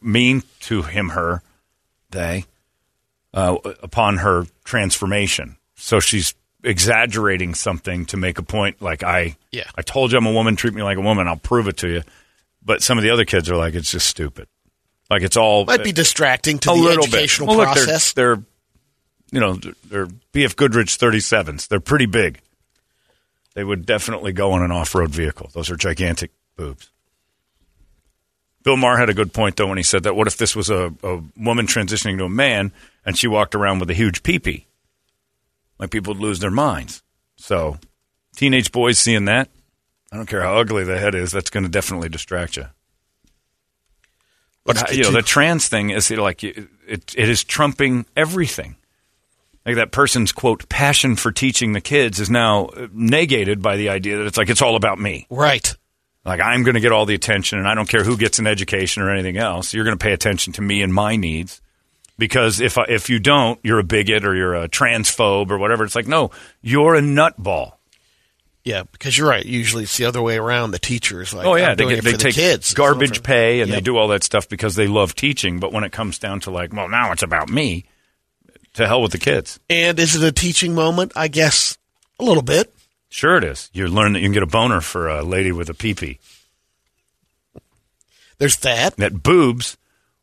mean 0.00 0.42
to 0.60 0.82
him, 0.82 1.10
her, 1.10 1.42
they, 2.10 2.44
uh, 3.34 3.56
upon 3.82 4.18
her 4.18 4.44
transformation. 4.64 5.56
So 5.76 6.00
she's 6.00 6.34
exaggerating 6.62 7.54
something 7.54 8.04
to 8.06 8.16
make 8.16 8.38
a 8.38 8.42
point. 8.42 8.82
Like 8.82 9.02
I, 9.02 9.36
Yeah. 9.50 9.64
I 9.76 9.82
told 9.82 10.12
you 10.12 10.18
I'm 10.18 10.26
a 10.26 10.32
woman. 10.32 10.56
Treat 10.56 10.74
me 10.74 10.82
like 10.82 10.98
a 10.98 11.02
woman. 11.02 11.26
I'll 11.28 11.36
prove 11.36 11.68
it 11.68 11.78
to 11.78 11.88
you. 11.88 12.02
But 12.62 12.82
some 12.82 12.98
of 12.98 13.02
the 13.04 13.10
other 13.10 13.24
kids 13.24 13.48
are 13.50 13.56
like, 13.56 13.74
it's 13.74 13.90
just 13.90 14.06
stupid. 14.06 14.46
Like 15.08 15.22
it's 15.22 15.36
all 15.36 15.64
Might 15.64 15.82
be 15.82 15.92
distracting 15.92 16.58
to 16.60 16.70
a 16.70 16.74
the 16.74 16.80
little 16.80 17.04
educational 17.04 17.48
bit. 17.48 17.56
Well, 17.56 17.66
look, 17.66 17.74
they're- 17.74 17.84
process. 17.84 18.12
They're, 18.12 18.42
you 19.32 19.40
know, 19.40 19.54
they're 19.88 20.06
BF 20.34 20.56
Goodrich 20.56 20.98
37s. 20.98 21.68
They're 21.68 21.80
pretty 21.80 22.06
big. 22.06 22.40
They 23.54 23.64
would 23.64 23.86
definitely 23.86 24.32
go 24.32 24.52
on 24.52 24.62
an 24.62 24.70
off-road 24.70 25.10
vehicle. 25.10 25.50
Those 25.54 25.70
are 25.70 25.76
gigantic 25.76 26.30
boobs. 26.56 26.90
Bill 28.62 28.76
Maher 28.76 28.98
had 28.98 29.08
a 29.08 29.14
good 29.14 29.32
point 29.32 29.56
though 29.56 29.66
when 29.66 29.78
he 29.78 29.82
said 29.82 30.02
that. 30.02 30.14
What 30.14 30.26
if 30.26 30.36
this 30.36 30.54
was 30.54 30.70
a, 30.70 30.92
a 31.02 31.22
woman 31.36 31.66
transitioning 31.66 32.18
to 32.18 32.24
a 32.24 32.30
man 32.30 32.72
and 33.04 33.16
she 33.16 33.26
walked 33.26 33.54
around 33.54 33.78
with 33.78 33.90
a 33.90 33.94
huge 33.94 34.22
peepee? 34.22 34.66
Like 35.78 35.90
people 35.90 36.12
would 36.14 36.22
lose 36.22 36.40
their 36.40 36.50
minds. 36.50 37.02
So, 37.36 37.78
teenage 38.36 38.70
boys 38.70 38.98
seeing 38.98 39.24
that, 39.24 39.48
I 40.12 40.16
don't 40.16 40.26
care 40.26 40.42
how 40.42 40.58
ugly 40.58 40.84
the 40.84 40.98
head 40.98 41.14
is, 41.14 41.32
that's 41.32 41.48
going 41.48 41.64
to 41.64 41.70
definitely 41.70 42.10
distract 42.10 42.56
you. 42.56 42.66
But 44.64 44.76
get 44.76 44.94
you 44.94 45.04
know, 45.04 45.12
the 45.12 45.22
trans 45.22 45.68
thing 45.68 45.90
is 45.90 46.10
like 46.10 46.44
it, 46.44 46.68
it, 46.86 47.14
it 47.16 47.28
is 47.28 47.42
trumping 47.44 48.04
everything. 48.14 48.76
Like 49.64 49.76
that 49.76 49.92
person's 49.92 50.32
quote 50.32 50.68
passion 50.68 51.16
for 51.16 51.32
teaching 51.32 51.72
the 51.72 51.80
kids 51.80 52.20
is 52.20 52.30
now 52.30 52.66
uh, 52.66 52.88
negated 52.92 53.62
by 53.62 53.76
the 53.76 53.88
idea 53.88 54.18
that 54.18 54.26
it's 54.26 54.38
like 54.38 54.50
it's 54.50 54.62
all 54.62 54.76
about 54.76 54.98
me. 54.98 55.26
Right. 55.30 55.74
Like 56.24 56.40
I'm 56.40 56.62
going 56.62 56.74
to 56.74 56.80
get 56.80 56.92
all 56.92 57.06
the 57.06 57.14
attention, 57.14 57.58
and 57.58 57.66
I 57.66 57.74
don't 57.74 57.88
care 57.88 58.04
who 58.04 58.16
gets 58.16 58.38
an 58.38 58.46
education 58.46 59.02
or 59.02 59.10
anything 59.10 59.36
else. 59.36 59.72
You're 59.72 59.84
going 59.84 59.96
to 59.96 60.02
pay 60.02 60.12
attention 60.12 60.52
to 60.54 60.62
me 60.62 60.82
and 60.82 60.92
my 60.92 61.16
needs. 61.16 61.60
Because 62.18 62.60
if 62.60 62.76
if 62.76 63.08
you 63.08 63.18
don't, 63.18 63.58
you're 63.62 63.78
a 63.78 63.84
bigot 63.84 64.26
or 64.26 64.36
you're 64.36 64.54
a 64.54 64.68
transphobe 64.68 65.50
or 65.50 65.56
whatever. 65.56 65.84
It's 65.84 65.94
like 65.94 66.06
no, 66.06 66.30
you're 66.60 66.94
a 66.94 67.00
nutball. 67.00 67.72
Yeah, 68.62 68.82
because 68.92 69.16
you're 69.16 69.28
right. 69.28 69.44
Usually 69.44 69.84
it's 69.84 69.96
the 69.96 70.04
other 70.04 70.20
way 70.20 70.36
around. 70.36 70.72
The 70.72 70.78
teachers 70.78 71.32
like, 71.32 71.46
oh 71.46 71.54
yeah, 71.54 71.74
they 71.74 71.86
get 71.86 72.04
they 72.04 72.12
the 72.12 72.18
take 72.18 72.34
kids, 72.34 72.74
garbage 72.74 73.22
pay 73.22 73.62
and 73.62 73.72
they 73.72 73.80
do 73.80 73.96
all 73.96 74.08
that 74.08 74.22
stuff 74.22 74.50
because 74.50 74.74
they 74.76 74.86
love 74.86 75.14
teaching. 75.14 75.60
But 75.60 75.72
when 75.72 75.82
it 75.82 75.92
comes 75.92 76.18
down 76.18 76.40
to 76.40 76.50
like, 76.50 76.74
well, 76.74 76.88
now 76.88 77.12
it's 77.12 77.22
about 77.22 77.48
me. 77.48 77.86
To 78.74 78.86
hell 78.86 79.02
with 79.02 79.10
the 79.10 79.18
kids. 79.18 79.58
And 79.68 79.98
is 79.98 80.14
it 80.14 80.22
a 80.22 80.30
teaching 80.30 80.76
moment? 80.76 81.10
I 81.16 81.26
guess 81.26 81.76
a 82.20 82.24
little 82.24 82.42
bit. 82.42 82.72
Sure, 83.10 83.36
it 83.36 83.44
is. 83.44 83.68
You 83.72 83.88
learn 83.88 84.12
that 84.12 84.20
you 84.20 84.26
can 84.26 84.32
get 84.32 84.42
a 84.44 84.46
boner 84.46 84.80
for 84.80 85.08
a 85.08 85.22
lady 85.22 85.50
with 85.52 85.68
a 85.68 85.74
peepee. 85.74 86.18
There's 88.38 88.56
that. 88.58 88.96
That 88.96 89.22
boobs 89.22 89.76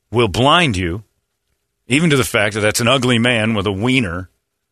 will 0.09 0.29
blind 0.29 0.77
you, 0.77 1.03
even 1.87 2.09
to 2.09 2.17
the 2.17 2.23
fact 2.23 2.55
that 2.55 2.61
that's 2.61 2.79
an 2.79 2.87
ugly 2.87 3.19
man 3.19 3.53
with 3.53 3.67
a 3.67 3.71
wiener, 3.71 4.29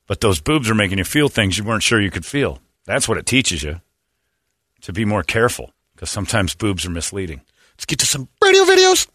but 0.07 0.21
those 0.21 0.39
boobs 0.39 0.69
are 0.69 0.75
making 0.75 0.97
you 0.97 1.03
feel 1.03 1.29
things 1.29 1.57
you 1.57 1.63
weren't 1.63 1.83
sure 1.83 2.01
you 2.01 2.09
could 2.09 2.25
feel. 2.25 2.59
That's 2.85 3.07
what 3.07 3.17
it 3.17 3.25
teaches 3.25 3.63
you 3.63 3.81
to 4.81 4.93
be 4.93 5.03
more 5.03 5.23
careful 5.23 5.73
because 5.93 6.09
sometimes 6.09 6.55
boobs 6.55 6.85
are 6.85 6.91
misleading. 6.91 7.41
Let's 7.75 7.85
get 7.85 7.99
to 7.99 8.05
some 8.05 8.29
radio 8.41 8.63
videos. 8.63 9.07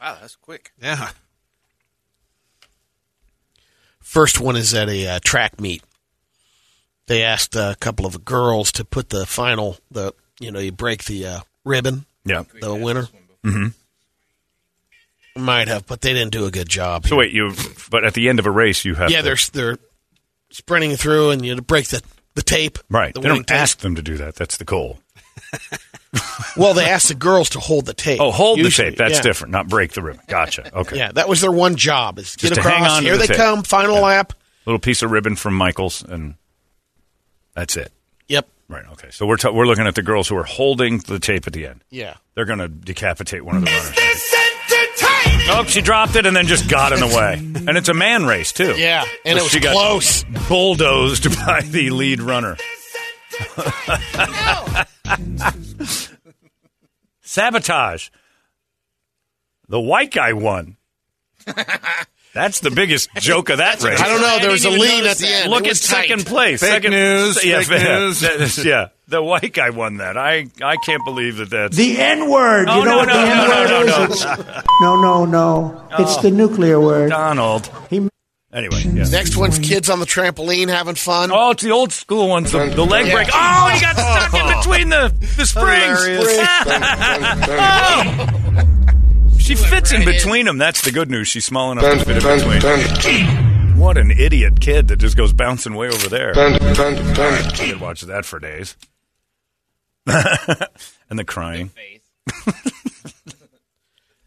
Wow, 0.00 0.18
that's 0.20 0.36
quick. 0.36 0.72
Yeah. 0.82 1.10
First 4.00 4.40
one 4.40 4.56
is 4.56 4.74
at 4.74 4.88
a 4.88 5.06
uh, 5.06 5.20
track 5.22 5.60
meet. 5.60 5.82
They 7.06 7.22
asked 7.22 7.54
a 7.54 7.76
couple 7.80 8.06
of 8.06 8.24
girls 8.24 8.72
to 8.72 8.84
put 8.84 9.10
the 9.10 9.26
final, 9.26 9.76
the 9.90 10.12
you 10.40 10.50
know, 10.50 10.58
you 10.58 10.72
break 10.72 11.04
the 11.04 11.26
uh, 11.26 11.40
ribbon, 11.64 12.06
Yeah. 12.24 12.44
the 12.60 12.74
winner. 12.74 13.08
mm-hmm. 13.44 13.68
Might 15.36 15.66
have, 15.68 15.86
but 15.86 16.00
they 16.00 16.12
didn't 16.12 16.30
do 16.32 16.46
a 16.46 16.50
good 16.50 16.68
job. 16.68 17.06
So 17.08 17.16
wait, 17.16 17.32
you? 17.32 17.52
But 17.90 18.04
at 18.04 18.14
the 18.14 18.28
end 18.28 18.38
of 18.38 18.46
a 18.46 18.50
race, 18.50 18.84
you 18.84 18.94
have 18.94 19.10
yeah, 19.10 19.18
to, 19.18 19.24
they're 19.24 19.36
they're 19.52 19.78
sprinting 20.50 20.94
through, 20.96 21.30
and 21.30 21.44
you 21.44 21.60
break 21.60 21.88
the 21.88 22.00
the 22.34 22.42
tape. 22.42 22.78
right. 22.88 23.12
The 23.12 23.20
They 23.20 23.28
don't 23.28 23.46
tape. 23.46 23.56
ask 23.58 23.78
them 23.78 23.96
to 23.96 24.02
do 24.02 24.16
that. 24.18 24.36
That's 24.36 24.56
the 24.56 24.64
goal. 24.64 25.00
Well, 26.56 26.74
they 26.74 26.84
asked 26.84 27.08
the 27.08 27.16
girls 27.16 27.48
to 27.50 27.58
hold 27.58 27.86
the 27.86 27.94
tape. 27.94 28.20
Oh, 28.20 28.30
hold 28.30 28.58
Usually, 28.58 28.90
the 28.90 28.90
tape. 28.92 28.98
That's 28.98 29.16
yeah. 29.16 29.22
different. 29.22 29.50
Not 29.50 29.66
break 29.68 29.94
the 29.94 30.02
ribbon. 30.02 30.20
Gotcha. 30.28 30.70
Okay. 30.72 30.96
Yeah, 30.96 31.10
that 31.10 31.28
was 31.28 31.40
their 31.40 31.50
one 31.50 31.74
job 31.74 32.20
is 32.20 32.36
get 32.36 32.50
Just 32.50 32.54
to 32.54 32.60
across. 32.60 32.74
hang 32.76 32.84
on 32.84 33.02
Here 33.02 33.14
the 33.14 33.18
they 33.22 33.26
tape. 33.26 33.36
come, 33.36 33.64
final 33.64 34.00
lap. 34.00 34.32
Little 34.64 34.78
piece 34.78 35.02
of 35.02 35.10
ribbon 35.10 35.34
from 35.34 35.54
Michaels, 35.54 36.04
and 36.04 36.34
that's 37.54 37.76
it. 37.76 37.92
Yep. 38.28 38.48
Right. 38.68 38.84
Okay. 38.92 39.08
So 39.10 39.26
we're 39.26 39.36
t- 39.36 39.50
we're 39.50 39.66
looking 39.66 39.86
at 39.86 39.94
the 39.94 40.02
girls 40.02 40.28
who 40.28 40.36
are 40.36 40.44
holding 40.44 40.98
the 40.98 41.18
tape 41.18 41.46
at 41.46 41.52
the 41.52 41.66
end. 41.66 41.82
Yeah. 41.90 42.14
They're 42.34 42.46
going 42.46 42.60
to 42.60 42.68
decapitate 42.68 43.44
one 43.44 43.56
of 43.56 43.64
the 43.64 43.70
runners. 43.70 44.30
Oh, 45.46 45.62
she 45.68 45.82
dropped 45.82 46.16
it 46.16 46.24
and 46.24 46.34
then 46.34 46.46
just 46.46 46.70
got 46.70 46.92
in 46.94 47.00
the 47.00 47.06
way. 47.06 47.34
And 47.66 47.78
it's 47.78 47.88
a 47.88 47.94
man 47.94 48.26
race 48.26 48.52
too. 48.52 48.74
Yeah, 48.76 49.04
and 49.24 49.38
it 49.38 49.42
was 49.42 49.50
she 49.50 49.58
got 49.60 49.72
close. 49.74 50.22
bulldozed 50.48 51.34
by 51.46 51.62
the 51.62 51.88
lead 51.90 52.20
runner. 52.20 52.56
Sabotage. 57.22 58.10
The 59.68 59.80
white 59.80 60.10
guy 60.12 60.34
won. 60.34 60.76
That's 62.34 62.60
the 62.60 62.70
biggest 62.72 63.08
joke 63.16 63.48
of 63.50 63.58
that 63.58 63.82
race. 63.84 64.00
I 64.00 64.06
don't 64.08 64.20
know. 64.20 64.38
There 64.40 64.50
was 64.50 64.64
a 64.64 64.70
lean 64.70 65.06
at 65.06 65.18
the 65.18 65.28
end. 65.28 65.50
Look 65.50 65.62
at 65.64 65.68
was 65.70 65.80
tight. 65.80 66.08
second 66.08 66.26
place. 66.26 66.60
Fake 66.60 66.70
second, 66.70 66.90
news, 66.90 67.44
Yeah, 67.44 67.60
fake 67.62 67.80
yeah, 67.82 67.98
news. 67.98 68.64
yeah, 68.64 68.88
the 69.08 69.22
white 69.22 69.52
guy 69.52 69.70
won 69.70 69.98
that. 69.98 70.16
I 70.18 70.46
I 70.60 70.76
can't 70.84 71.04
believe 71.04 71.36
that. 71.36 71.50
That's 71.50 71.76
The 71.76 71.96
N 71.98 72.28
word. 72.28 72.66
Oh, 72.68 72.78
you 72.80 72.84
know 72.84 72.90
no, 72.90 72.96
what 72.98 73.08
no, 73.08 73.14
the 73.14 73.26
no, 73.26 73.32
N 73.32 73.48
word 73.48 73.68
no, 73.68 73.82
no, 73.82 74.12
is? 74.12 74.24
no. 74.24 74.32
It's- 74.32 74.64
No, 74.80 74.96
no, 75.00 75.24
no. 75.24 75.86
Oh. 75.92 76.02
It's 76.02 76.18
Oh. 76.18 76.22
the 76.22 76.30
nuclear 76.32 76.80
word. 76.80 77.10
Donald. 77.10 77.70
He 77.88 78.08
Anyway, 78.52 78.82
yeah. 78.84 79.04
Next 79.08 79.36
one's 79.36 79.58
kids 79.58 79.90
on 79.90 79.98
the 79.98 80.06
trampoline 80.06 80.68
having 80.68 80.94
fun. 80.94 81.30
Oh, 81.32 81.50
it's 81.50 81.62
the 81.64 81.72
old 81.72 81.92
school 81.92 82.28
ones. 82.28 82.52
The, 82.52 82.66
the 82.66 82.84
leg 82.86 83.06
Yeah. 83.08 83.14
break. 83.14 83.28
Oh, 83.32 83.68
he 83.74 83.80
got 83.80 83.96
stuck 83.96 84.32
in 84.34 84.46
between 84.58 84.88
the, 84.90 85.12
the 85.36 85.44
springs. 85.46 85.98
Oh. 87.58 88.80
She 89.44 89.54
fits 89.56 89.92
in 89.92 90.04
between 90.06 90.46
them. 90.46 90.56
That's 90.56 90.80
the 90.82 90.90
good 90.90 91.10
news. 91.10 91.28
She's 91.28 91.44
small 91.44 91.70
enough 91.70 91.84
to 91.98 92.04
fit 92.04 92.24
in 92.24 92.94
between. 92.94 93.76
What 93.78 93.98
an 93.98 94.10
idiot 94.10 94.58
kid 94.60 94.88
that 94.88 94.96
just 94.96 95.16
goes 95.18 95.34
bouncing 95.34 95.74
way 95.74 95.88
over 95.88 96.08
there. 96.08 96.32
I 96.34 97.50
could 97.54 97.78
watch 97.80 98.00
that 98.02 98.24
for 98.24 98.38
days. 98.38 98.74
and 100.06 101.18
the 101.18 101.24
crying. 101.24 101.70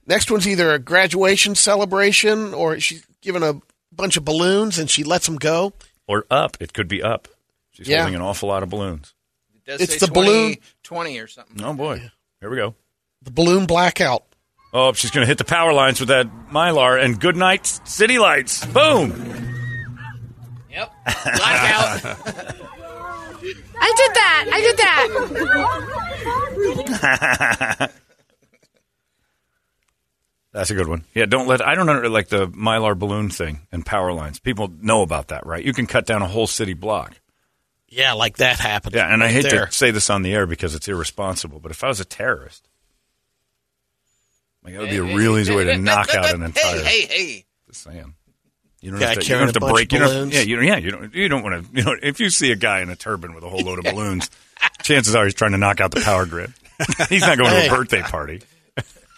Next 0.05 0.29
one's 0.31 0.47
either 0.47 0.71
a 0.71 0.79
graduation 0.79 1.55
celebration 1.55 2.53
or 2.53 2.79
she's 2.79 3.03
given 3.21 3.41
a 3.43 3.59
bunch 3.91 4.17
of 4.17 4.23
balloons 4.25 4.77
and 4.77 4.89
she 4.89 5.03
lets 5.03 5.25
them 5.25 5.37
go. 5.37 5.73
Or 6.07 6.25
up. 6.29 6.57
It 6.59 6.73
could 6.73 6.87
be 6.87 7.01
up. 7.01 7.27
She's 7.71 7.87
Yeah. 7.87 7.97
holding 8.01 8.15
an 8.15 8.21
awful 8.21 8.49
lot 8.49 8.61
of 8.63 8.69
balloons. 8.69 9.13
It 9.55 9.65
does 9.65 9.81
It's 9.81 9.93
say 9.99 10.05
the 10.05 10.11
balloon- 10.11 10.57
20 10.83 11.19
or 11.19 11.27
something. 11.27 11.61
Oh, 11.63 11.73
boy. 11.73 12.09
Here 12.39 12.49
we 12.49 12.55
go. 12.57 12.75
The 13.23 13.31
balloon 13.31 13.65
blackout. 13.65 14.23
Oh, 14.73 14.93
she's 14.93 15.11
going 15.11 15.23
to 15.23 15.27
hit 15.27 15.37
the 15.37 15.45
power 15.45 15.73
lines 15.73 15.99
with 15.99 16.09
that 16.09 16.27
mylar 16.51 17.03
and 17.03 17.19
good 17.19 17.35
night 17.35 17.65
city 17.85 18.19
lights. 18.19 18.65
Boom. 18.65 19.09
Yep. 20.69 20.91
Blackout. 21.05 22.05
I 23.79 23.93
did 23.95 24.15
that. 24.15 24.47
I 24.51 24.61
did 24.61 24.77
that. 27.79 27.91
That's 30.51 30.71
a 30.71 30.75
good 30.75 30.87
one. 30.87 31.03
Yeah, 31.13 31.25
don't 31.25 31.47
let. 31.47 31.65
I 31.65 31.75
don't 31.75 31.87
under 31.87 32.09
like 32.09 32.29
the 32.29 32.47
mylar 32.47 32.97
balloon 32.97 33.29
thing 33.29 33.67
and 33.71 33.85
power 33.85 34.11
lines. 34.11 34.39
People 34.39 34.73
know 34.81 35.03
about 35.03 35.27
that, 35.27 35.45
right? 35.45 35.63
You 35.63 35.71
can 35.71 35.85
cut 35.85 36.07
down 36.07 36.23
a 36.23 36.27
whole 36.27 36.47
city 36.47 36.73
block. 36.73 37.13
Yeah, 37.87 38.13
like 38.13 38.37
that 38.37 38.59
happened. 38.59 38.95
Yeah, 38.95 39.13
and 39.13 39.23
I 39.23 39.29
hate 39.29 39.43
there. 39.49 39.67
to 39.67 39.71
say 39.71 39.91
this 39.91 40.09
on 40.09 40.23
the 40.23 40.33
air 40.33 40.47
because 40.47 40.73
it's 40.75 40.87
irresponsible, 40.87 41.59
but 41.59 41.71
if 41.71 41.83
I 41.83 41.87
was 41.87 41.99
a 41.99 42.05
terrorist, 42.05 42.67
like 44.67 44.73
that 44.75 44.81
would 44.81 44.89
be 44.89 44.97
a 44.97 45.03
real 45.15 45.37
easy 45.37 45.55
way 45.55 45.63
to 45.65 45.77
knock 45.77 46.13
out 46.13 46.33
an 46.33 46.43
entire. 46.43 46.83
Hey, 46.83 47.01
hey, 47.01 47.05
hey. 47.07 47.45
Just 47.67 47.83
saying. 47.83 48.13
You 48.81 48.91
don't 48.91 48.99
Guy 48.99 49.07
have 49.07 49.19
to, 49.19 49.23
you 49.25 49.29
don't 49.29 49.39
have 49.39 49.49
a 49.49 49.53
to 49.53 49.59
bunch 49.59 49.73
break. 49.73 49.87
of 49.87 49.93
You 49.93 49.99
don't, 49.99 50.09
balloons. 50.09 50.33
yeah, 50.35 50.41
you 50.41 50.55
don't. 50.57 50.65
Yeah, 50.65 50.77
you 50.77 50.91
don't. 50.91 51.13
You 51.15 51.27
don't 51.29 51.43
want 51.43 51.65
to. 51.65 51.77
You 51.77 51.83
know, 51.83 51.95
if 52.03 52.19
you 52.19 52.29
see 52.29 52.51
a 52.51 52.55
guy 52.55 52.81
in 52.81 52.89
a 52.89 52.95
turban 52.95 53.33
with 53.33 53.43
a 53.43 53.49
whole 53.49 53.61
load 53.61 53.79
of 53.79 53.85
balloons, 53.85 54.29
chances 54.83 55.15
are 55.15 55.23
he's 55.25 55.33
trying 55.33 55.51
to 55.53 55.57
knock 55.57 55.81
out 55.81 55.91
the 55.91 56.01
power 56.01 56.25
grid. 56.27 56.53
he's 57.09 57.21
not 57.21 57.37
going 57.39 57.49
Hey. 57.49 57.67
to 57.67 57.73
a 57.73 57.77
birthday 57.77 58.01
party. 58.01 58.41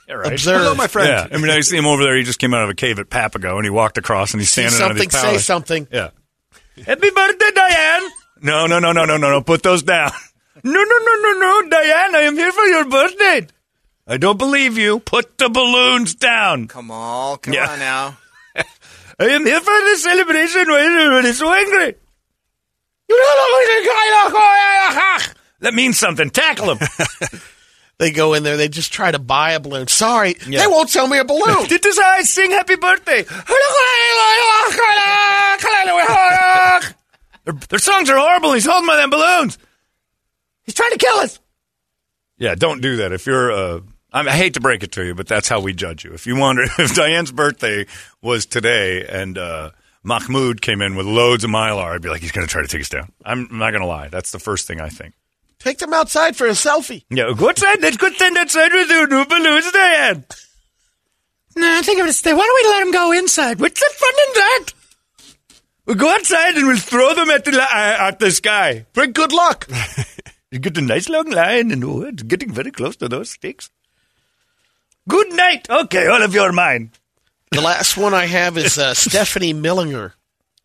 Yeah, 0.07 0.15
right. 0.15 0.31
Observe. 0.33 0.61
Hello, 0.61 0.73
my 0.73 0.87
friend. 0.87 1.07
Yeah, 1.07 1.37
I 1.37 1.39
mean, 1.39 1.51
I 1.51 1.59
see 1.59 1.77
him 1.77 1.85
over 1.85 2.01
there. 2.01 2.17
He 2.17 2.23
just 2.23 2.39
came 2.39 2.51
out 2.55 2.63
of 2.63 2.69
a 2.71 2.73
cave 2.73 2.97
at 2.97 3.11
Papago, 3.11 3.57
and 3.57 3.63
he 3.63 3.69
walked 3.69 3.99
across, 3.99 4.33
and 4.33 4.41
he's 4.41 4.49
See 4.49 4.67
standing 4.67 4.81
under 4.81 4.95
these 4.95 5.11
something, 5.11 5.29
power. 5.29 5.37
say 5.37 5.43
something. 5.43 5.87
Yeah. 5.91 6.09
Happy 6.83 7.11
birthday, 7.11 7.51
Diane. 7.53 8.09
No, 8.41 8.65
no, 8.65 8.79
no, 8.79 8.91
no, 8.91 9.05
no, 9.05 9.17
no, 9.17 9.29
no. 9.29 9.41
Put 9.43 9.61
those 9.61 9.83
down. 9.83 10.09
No, 10.63 10.71
no, 10.71 10.97
no, 10.97 11.15
no, 11.21 11.31
no, 11.61 11.69
Diane. 11.69 12.15
I 12.15 12.21
am 12.21 12.35
here 12.35 12.51
for 12.51 12.63
your 12.65 12.85
birthday. 12.89 13.47
I 14.09 14.17
don't 14.17 14.37
believe 14.37 14.77
you. 14.77 14.99
Put 14.99 15.37
the 15.37 15.49
balloons 15.49 16.15
down. 16.15 16.67
Come 16.67 16.89
on, 16.91 17.37
come 17.37 17.53
Yeah. 17.53 17.69
on 17.71 17.79
now. 17.79 18.17
I 19.19 19.25
am 19.25 19.45
here 19.45 19.59
for 19.59 19.65
the 19.65 19.95
celebration. 19.97 20.67
Why 20.67 20.79
is 20.81 21.03
everybody 21.03 21.33
so 21.33 21.53
angry? 21.53 21.95
That 25.61 25.73
means 25.73 25.97
something. 25.99 26.29
Tackle 26.29 26.75
him. 26.75 26.87
They 27.99 28.11
go 28.11 28.33
in 28.33 28.43
there. 28.43 28.55
They 28.55 28.69
just 28.69 28.93
try 28.93 29.11
to 29.11 29.19
buy 29.19 29.51
a 29.51 29.59
balloon. 29.59 29.87
Sorry, 29.89 30.33
Yeah. 30.47 30.61
they 30.61 30.67
won't 30.67 30.89
sell 30.89 31.05
me 31.05 31.17
a 31.17 31.25
balloon. 31.25 31.65
Dit 31.67 31.85
is 31.85 31.99
I 31.99 32.21
sing 32.21 32.49
happy 32.51 32.77
birthday. 32.77 33.23
Their, 37.43 37.53
their 37.67 37.79
songs 37.79 38.09
are 38.09 38.17
horrible. 38.17 38.53
He's 38.53 38.65
holding 38.65 38.87
by 38.87 38.95
them 38.95 39.09
balloons. 39.09 39.57
He's 40.63 40.75
trying 40.75 40.91
to 40.91 40.97
kill 40.97 41.15
us. 41.17 41.39
Yeah, 42.37 42.55
don't 42.55 42.79
do 42.81 42.95
that. 42.97 43.11
If 43.11 43.25
you're, 43.25 43.51
uh, 43.51 43.79
I, 44.11 44.21
mean, 44.21 44.29
I 44.29 44.35
hate 44.35 44.55
to 44.55 44.61
break 44.61 44.83
it 44.83 44.91
to 44.93 45.05
you, 45.05 45.15
but 45.15 45.27
that's 45.27 45.47
how 45.47 45.59
we 45.59 45.73
judge 45.73 46.03
you. 46.03 46.11
If 46.13 46.25
you 46.25 46.35
wonder 46.35 46.63
if 46.79 46.95
Diane's 46.95 47.31
birthday 47.31 47.85
was 48.21 48.45
today 48.45 49.05
and 49.05 49.37
uh, 49.37 49.71
Mahmoud 50.03 50.61
came 50.61 50.81
in 50.81 50.95
with 50.95 51.05
loads 51.05 51.43
of 51.43 51.49
mylar, 51.49 51.93
I'd 51.93 52.01
be 52.01 52.09
like, 52.09 52.21
he's 52.21 52.31
going 52.31 52.45
to 52.47 52.51
try 52.51 52.61
to 52.61 52.67
take 52.67 52.81
us 52.81 52.89
down. 52.89 53.11
I'm 53.23 53.47
not 53.51 53.71
going 53.71 53.81
to 53.81 53.87
lie. 53.87 54.07
That's 54.07 54.31
the 54.31 54.39
first 54.39 54.67
thing 54.67 54.81
I 54.81 54.89
think. 54.89 55.13
Take 55.59 55.79
them 55.79 55.93
outside 55.93 56.37
for 56.37 56.47
a 56.47 56.51
selfie. 56.51 57.03
Yeah, 57.09 57.33
go 57.35 57.49
outside. 57.49 57.81
Let's 57.81 57.97
go 57.97 58.09
stand 58.11 58.37
outside 58.37 58.71
with 58.71 58.89
you. 58.89 59.07
No 59.07 59.25
balloons, 59.25 59.69
Diane. 59.71 60.23
No, 61.55 61.77
I 61.77 61.81
think 61.81 61.99
I'm 61.99 62.03
gonna 62.03 62.13
stay. 62.13 62.33
Why 62.33 62.45
don't 62.45 62.63
we 62.63 62.69
let 62.69 62.83
him 62.83 62.91
go 62.93 63.11
inside? 63.11 63.59
What's 63.59 63.79
the 63.79 63.93
fun 63.93 64.13
in 64.27 64.33
that? 64.35 64.65
We'll 65.85 65.97
go 65.97 66.09
outside 66.09 66.55
and 66.55 66.67
we'll 66.67 66.77
throw 66.77 67.13
them 67.13 67.29
at 67.29 67.43
the 67.43 67.51
li- 67.51 67.57
uh, 67.57 68.07
at 68.07 68.19
the 68.19 68.31
sky. 68.31 68.85
Bring 68.93 69.11
good 69.11 69.33
luck. 69.33 69.67
you 70.51 70.59
get 70.59 70.77
a 70.77 70.81
nice 70.81 71.09
long 71.09 71.29
line, 71.29 71.71
and 71.71 71.83
oh, 71.83 72.03
it's 72.03 72.23
getting 72.23 72.51
very 72.51 72.71
close 72.71 72.95
to 72.97 73.09
those 73.09 73.31
sticks. 73.31 73.69
Good 75.09 75.33
night. 75.33 75.69
Okay, 75.69 76.07
all 76.07 76.21
of 76.23 76.33
you 76.33 76.41
are 76.41 76.51
mine. 76.53 76.91
The 77.51 77.61
last 77.61 77.97
one 77.97 78.13
I 78.13 78.25
have 78.27 78.57
is 78.57 78.77
uh, 78.77 78.93
Stephanie 78.93 79.53
Millinger 79.53 80.13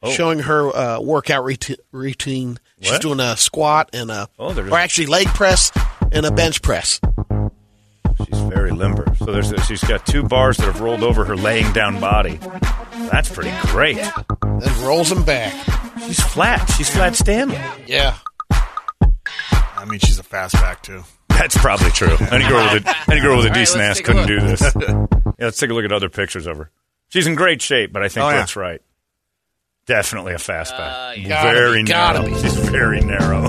Oh. 0.03 0.11
showing 0.13 0.41
her 0.41 0.69
uh, 0.77 1.01
workout 1.01 1.45
routi- 1.47 1.79
routine. 1.91 2.59
She's 2.81 2.93
What? 2.93 3.01
doing 3.03 3.21
a 3.21 3.39
squat 3.39 3.89
and 3.95 4.11
a, 4.11 4.29
Oh, 4.39 4.53
there 4.53 4.67
is- 4.67 4.71
or 4.73 4.79
actually 4.79 5.07
leg 5.07 5.27
press 5.29 5.73
and 6.13 6.27
a 6.27 6.31
bench 6.31 6.61
press. 6.61 7.01
She's 8.19 8.39
very 8.43 8.71
limber. 8.71 9.07
So 9.19 9.25
there's 9.27 9.51
she's 9.67 9.83
got 9.83 10.05
two 10.07 10.23
bars 10.23 10.59
that 10.59 10.67
have 10.67 10.81
rolled 10.83 11.03
over 11.03 11.25
her 11.25 11.37
laying 11.37 11.73
down 11.73 12.01
body. 12.01 12.39
That's 13.11 13.29
pretty 13.31 13.53
great. 13.69 13.97
Then 13.97 14.85
rolls 14.85 15.09
them 15.09 15.25
back. 15.25 15.53
She's 16.07 16.21
flat. 16.21 16.67
She's 16.77 16.91
flat 16.91 17.17
Stanley. 17.17 17.59
Yeah. 17.87 18.17
I 18.51 19.87
mean, 19.89 19.99
she's 20.01 20.19
a 20.19 20.23
fastback 20.23 20.83
too. 20.83 21.03
That's 21.39 21.57
probably 21.59 21.91
true. 21.91 22.17
Any 22.31 22.49
girl 22.49 22.73
with 22.73 22.87
a 22.87 22.95
any 23.11 23.21
girl 23.21 23.37
with 23.37 23.47
a 23.47 23.49
All 23.49 23.55
right, 23.55 23.55
decent 23.55 23.81
let's 23.81 24.01
ass 24.01 24.07
couldn't 24.07 24.27
do 24.27 24.41
this. 24.41 24.61
yeah, 24.63 25.07
let's 25.47 25.59
take 25.59 25.71
a 25.71 25.75
look 25.75 25.85
at 25.85 25.93
other 25.93 26.09
pictures 26.09 26.47
of 26.47 26.57
her. 26.57 26.71
She's 27.09 27.27
in 27.27 27.35
great 27.35 27.61
shape, 27.63 27.93
but 27.93 28.03
I 28.03 28.09
think 28.09 28.25
Oh, 28.25 28.31
yeah. 28.31 28.37
that's 28.37 28.57
right. 28.57 28.81
Definitely 29.87 30.33
a 30.33 30.37
fastback. 30.39 31.15
Uh, 31.31 31.43
very 31.53 31.83
be, 31.83 31.89
gotta 31.89 32.21
narrow. 32.23 32.35
be. 32.35 32.41
She's 32.43 32.57
very 32.57 33.01
narrow. 33.03 33.49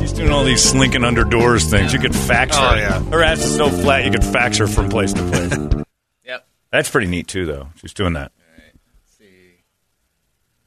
She's 0.00 0.12
doing 0.12 0.30
all 0.30 0.44
these 0.44 0.62
slinking 0.62 1.04
under 1.04 1.24
doors 1.24 1.64
things. 1.70 1.92
You 1.92 1.98
could 1.98 2.14
fax 2.14 2.56
her. 2.56 2.64
Oh, 2.64 2.70
her. 2.70 2.76
yeah. 2.78 3.00
Her 3.10 3.22
ass 3.22 3.44
is 3.44 3.54
so 3.56 3.68
flat 3.68 4.04
you 4.06 4.10
could 4.10 4.24
fax 4.24 4.56
her 4.58 4.66
from 4.66 4.88
place 4.88 5.12
to 5.12 5.22
place. 5.30 5.52
Yep. 6.24 6.46
That's 6.70 6.88
pretty 6.90 7.06
neat 7.08 7.28
too, 7.28 7.44
though. 7.44 7.68
She's 7.76 7.92
doing 7.92 8.14
that. 8.14 8.32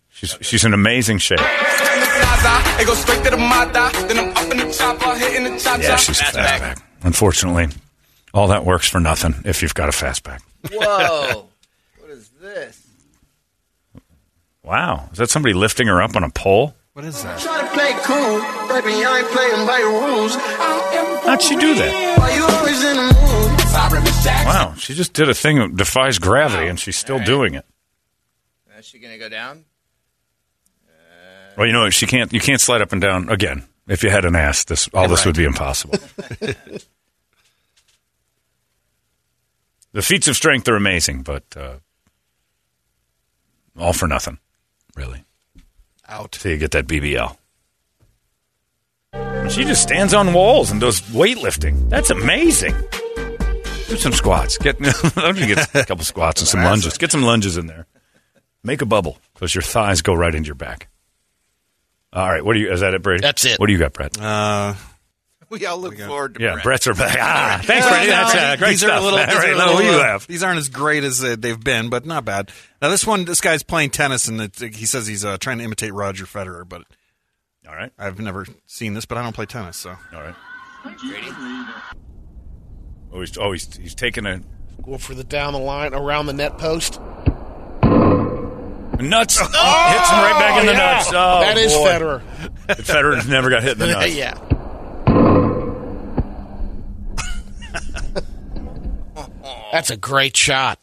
She's 0.10 0.36
she's 0.41 0.65
in 0.65 0.73
amazing 0.73 1.17
shape. 1.19 1.39
It 1.41 2.86
goes 2.88 3.00
straight 3.00 3.23
to 3.23 3.30
the 3.32 3.38
mata. 3.38 3.91
Then 4.08 4.17
I'm 4.19 4.30
up 4.30 4.46
in 4.60 4.67
the 4.67 4.74
chopper, 4.74 5.15
hitting 5.17 5.43
the 5.43 5.60
cha 5.60 5.76
Yeah, 5.76 5.96
she's 5.98 6.20
a 6.20 6.24
Fastback. 6.24 6.60
fastback. 6.60 6.82
Unfortunately, 7.04 7.67
all 8.34 8.48
that 8.48 8.65
works 8.65 8.89
for 8.89 9.00
nothing 9.00 9.36
if 9.46 9.62
you've 9.62 9.74
got 9.74 9.89
a 9.89 9.91
fastback. 9.91 10.41
Whoa. 10.72 11.48
what 12.00 12.10
is 12.12 12.30
this? 12.41 12.86
Wow, 14.63 15.10
is 15.12 15.17
that 15.20 15.30
somebody 15.30 15.54
lifting 15.54 15.88
her 15.88 16.02
up 16.02 16.15
on 16.15 16.24
a 16.24 16.30
pole? 16.30 16.76
What 16.93 17.06
is 17.06 17.22
that? 17.24 17.39
Try 17.39 17.62
to 17.62 17.67
play 17.70 17.91
cool, 18.04 18.39
baby. 18.67 19.06
I 19.06 19.20
ain't 19.20 19.28
playing 19.30 19.67
by 19.67 19.78
your 19.80 20.02
rules. 20.08 20.36
How'd 21.26 21.41
she 21.41 21.56
do 21.56 21.76
that? 21.76 22.17
Why 22.17 22.36
you 22.36 22.43
always 22.43 22.84
in 22.84 22.98
the 22.98 23.04
mood? 23.04 23.62
Sorry, 23.70 24.02
Miss 24.02 24.24
Jackson. 24.24 24.48
Wow, 24.48 24.74
she 24.78 24.93
just 24.96 25.13
did 25.13 25.30
a 25.30 25.36
thing 25.36 25.58
that 25.60 25.76
defies 25.76 26.17
gravity, 26.20 26.67
and 26.67 26.80
she's 26.80 26.98
still 26.98 27.20
doing 27.24 27.54
it. 27.54 27.65
Is 28.80 28.86
she 28.86 28.98
gonna 29.00 29.17
go 29.20 29.30
down? 29.30 29.65
Well, 31.56 31.65
you 31.65 31.74
know, 31.74 31.89
she 31.89 32.06
can't. 32.06 32.32
You 32.34 32.39
can't 32.39 32.62
slide 32.62 32.82
up 32.82 32.91
and 32.91 33.02
down 33.02 33.30
again. 33.30 33.66
If 33.88 34.04
you 34.04 34.10
had 34.10 34.26
an 34.26 34.36
ass, 34.36 34.65
this 34.65 34.89
all 34.93 35.08
this 35.08 35.26
would 35.26 35.36
be 35.36 35.45
impossible. 35.45 35.97
the 39.93 40.02
feats 40.02 40.28
of 40.28 40.36
strength 40.36 40.67
are 40.67 40.76
amazing, 40.76 41.21
but 41.21 41.43
uh, 41.56 41.78
all 43.80 43.93
for 43.93 44.08
nothing, 44.08 44.39
really. 44.95 45.23
Out. 46.08 46.34
Till 46.34 46.52
you 46.52 46.58
get 46.58 46.71
that 46.71 46.88
BBL. 46.88 47.38
She 49.50 49.63
just 49.63 49.82
stands 49.82 50.13
on 50.13 50.34
walls 50.34 50.71
and 50.71 50.82
does 50.82 51.00
weightlifting. 51.02 51.89
That's 51.89 52.10
amazing. 52.10 52.76
Do 53.88 53.95
some 53.95 54.12
squats. 54.12 54.58
Get, 54.58 54.78
get 54.80 55.76
a 55.76 55.86
couple 55.86 56.04
squats 56.04 56.41
and 56.41 56.47
some 56.47 56.63
lunges. 56.63 56.97
Get 56.97 57.12
some 57.12 57.23
lunges 57.23 57.56
in 57.56 57.67
there. 57.67 57.88
Make 58.63 58.82
a 58.82 58.86
bubble 58.86 59.17
because 59.34 59.56
your 59.56 59.62
thighs 59.62 60.02
go 60.02 60.13
right 60.13 60.36
into 60.36 60.47
your 60.47 60.56
back. 60.56 60.89
All 62.13 62.28
right, 62.28 62.43
what 62.43 62.54
do 62.54 62.60
you? 62.60 62.72
Is 62.72 62.80
that 62.82 62.93
it, 62.93 63.02
Brady? 63.02 63.22
That's 63.22 63.46
it. 63.46 63.60
What 63.60 63.67
do 63.67 63.74
you 63.74 63.80
got, 63.80 63.93
Brett? 63.93 64.20
Uh, 64.20 64.74
We 65.50 65.65
all 65.65 65.78
look 65.78 65.98
forward 65.98 66.36
to 66.36 66.41
yeah, 66.41 66.54
Brett. 66.56 66.63
Brett's 66.65 66.88
are 66.88 66.93
back. 66.93 67.17
Ah, 67.22 67.62
thanks, 67.63 67.88
Brady. 67.88 68.08
That's 68.08 68.36
uh, 68.36 68.56
great 68.58 68.72
these 68.72 68.80
stuff. 68.82 68.91
Are 68.91 68.98
a 69.00 69.02
little, 69.02 69.20
All 69.20 69.26
these, 69.26 69.36
right, 69.36 69.50
are 69.50 69.54
a 69.54 69.58
now, 69.58 69.65
little, 69.67 69.74
what 69.76 69.82
do 69.82 69.88
you 69.88 69.93
uh, 69.93 70.04
have? 70.04 70.28
these 70.28 70.43
aren't 70.43 70.58
as 70.58 70.67
great 70.67 71.06
as 71.06 71.24
uh, 71.24 71.38
they've 71.39 71.58
been, 71.58 71.88
but 71.89 72.06
not 72.06 72.26
bad. 72.26 72.52
Now 72.82 72.89
this 72.89 73.08
one, 73.08 73.24
this 73.24 73.39
guy's 73.39 73.63
playing 73.63 73.91
tennis, 73.91 74.28
and 74.28 74.41
it, 74.41 74.60
he 74.76 74.86
says 74.86 75.08
he's 75.08 75.24
uh, 75.24 75.38
trying 75.38 75.60
to 75.60 75.63
imitate 75.63 75.93
Roger 75.93 76.26
Federer, 76.26 76.67
but 76.67 76.84
All 77.65 77.74
right, 77.74 77.93
I've 77.98 78.20
never 78.20 78.46
seen 78.65 78.93
this, 78.93 79.06
but 79.06 79.17
I 79.17 79.24
don't 79.24 79.32
play 79.34 79.46
tennis, 79.46 79.78
so 79.78 79.91
all 80.13 80.22
right. 80.22 80.36
Brady? 80.84 81.28
Oh, 83.13 83.22
he's, 83.22 83.38
oh, 83.38 83.54
he's, 83.54 83.74
he's 83.78 83.96
taking 83.96 84.26
a 84.26 84.41
Go 84.84 84.98
for 84.98 85.13
the 85.15 85.24
down 85.24 85.54
the 85.54 85.60
line 85.60 85.93
around 85.93 86.26
the 86.26 86.34
net 86.34 86.58
post. 86.58 87.00
Nuts. 88.99 89.39
Hits 89.39 89.49
him 89.49 89.57
right 89.57 90.38
back 90.39 90.60
in 90.62 90.65
the 90.67 90.73
yeah. 90.73 90.77
nuts. 90.95 91.10
Oh, 91.10 91.39
that 91.41 91.57
is 91.57 91.73
boy. 91.73 91.88
Federer. 91.88 92.21
Federer's 92.67 93.27
never 93.27 93.49
got 93.49 93.63
hit 93.63 93.73
in 93.73 93.79
the 93.79 93.88
nuts. 93.91 94.15
yeah. 94.15 94.33
That's 99.71 99.89
a 99.89 99.97
great 99.97 100.36
shot. 100.36 100.79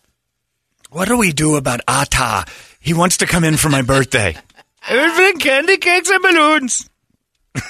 What 0.90 1.09
do 1.09 1.16
we 1.16 1.33
do 1.33 1.57
about 1.57 1.81
Ata? 1.88 2.44
He 2.81 2.94
wants 2.94 3.16
to 3.18 3.27
come 3.27 3.42
in 3.44 3.57
for 3.57 3.68
my 3.68 3.83
birthday. 3.83 4.37
Everything 4.88 5.38
candy 5.40 5.79
cakes 5.79 6.11
and 6.11 6.22
balloons. 6.22 6.88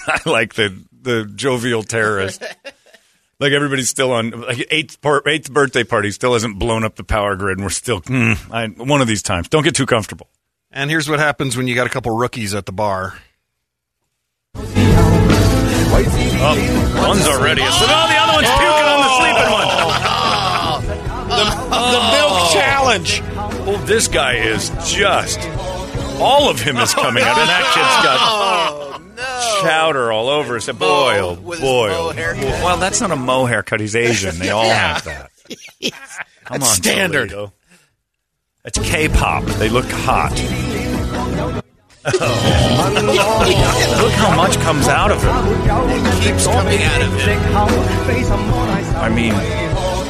I 0.07 0.21
like 0.27 0.55
the 0.55 0.77
the 1.01 1.31
jovial 1.35 1.83
terrorist. 1.83 2.43
like 3.39 3.53
everybody's 3.53 3.89
still 3.89 4.13
on 4.13 4.31
like 4.31 4.67
eighth 4.71 5.01
par- 5.01 5.23
eighth 5.27 5.53
birthday 5.53 5.85
party 5.85 6.11
still 6.11 6.33
hasn't 6.33 6.59
blown 6.59 6.83
up 6.85 6.97
the 6.97 7.05
power 7.05 7.37
grid, 7.37 7.59
and 7.59 7.65
we're 7.65 7.71
still 7.71 8.01
mm, 8.01 8.37
I, 8.51 8.67
one 8.83 9.01
of 9.01 9.07
these 9.07 9.23
times. 9.23 9.49
Don't 9.49 9.63
get 9.63 9.77
too 9.77 9.87
comfortable. 9.87 10.29
And 10.77 10.91
here's 10.91 11.09
what 11.09 11.21
happens 11.21 11.57
when 11.57 11.69
you 11.69 11.77
got 11.77 11.87
a 11.87 11.91
couple 11.91 12.11
rookies 12.17 12.53
at 12.53 12.67
the 12.67 12.73
bar. 12.73 13.17
Oh, 16.47 17.05
one's 17.09 17.29
already. 17.29 17.63
So 17.63 17.69
oh, 17.71 17.87
now 17.87 18.09
the 18.09 18.17
other 18.19 18.33
one's 18.35 18.51
puking 18.51 18.89
on 18.91 18.99
the 19.01 19.09
sleeping 19.21 19.51
one. 19.55 19.69
The 21.71 22.01
milk 22.11 22.33
oh. 22.35 22.51
challenge. 22.53 23.23
Oh, 23.67 23.85
this 23.87 24.09
guy 24.09 24.35
is 24.35 24.71
just. 24.85 25.39
All 26.21 26.51
of 26.51 26.61
him 26.61 26.77
is 26.79 26.93
oh, 26.99 27.03
coming 27.03 27.23
out, 27.23 27.39
and 27.39 27.49
that 27.49 27.63
kid's 27.73 28.05
got 28.05 28.19
Oh 28.21 28.99
no! 29.17 29.61
chowder 29.63 30.11
all 30.11 30.29
over 30.29 30.57
us. 30.57 30.67
Boy, 30.67 31.19
oh 31.21 31.35
with 31.35 31.61
his 31.61 31.69
boy, 31.69 31.91
oh, 31.93 32.13
boy. 32.13 32.35
Well, 32.65 32.79
that's 32.79 33.01
not 33.01 33.13
a 33.13 33.17
mo 33.17 33.47
haircut. 33.47 33.79
He's 33.79 33.95
Asian. 33.95 34.41
They 34.41 34.51
all 34.51 34.69
have 34.69 35.05
that. 35.05 35.31
Come 36.45 36.59
That's 36.59 36.71
on, 36.71 36.77
standard. 36.77 37.31
Toledo. 37.31 37.53
That's 38.65 38.79
K-pop. 38.79 39.45
They 39.45 39.69
look 39.69 39.85
hot. 39.87 40.33
Oh. 42.07 42.11
look 44.03 44.13
how 44.13 44.37
much 44.37 44.57
comes 44.61 44.89
out 44.89 45.11
of 45.11 45.23
him. 45.23 45.33
Keeps 46.23 46.47
coming 46.47 46.83
out 46.83 47.03
of 47.03 47.13
him. 47.21 47.39
I 48.97 49.09
mean, 49.15 49.33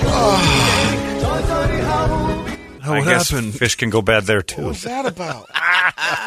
Oh, 0.07 0.41
I 2.93 2.99
what 2.99 3.05
guess 3.05 3.31
happened? 3.31 3.55
fish 3.55 3.75
can 3.77 3.91
go 3.91 4.03
bad 4.03 4.25
there 4.25 4.43
too. 4.43 4.67
What's 4.67 4.83
that 4.83 5.07
about? 5.07 5.49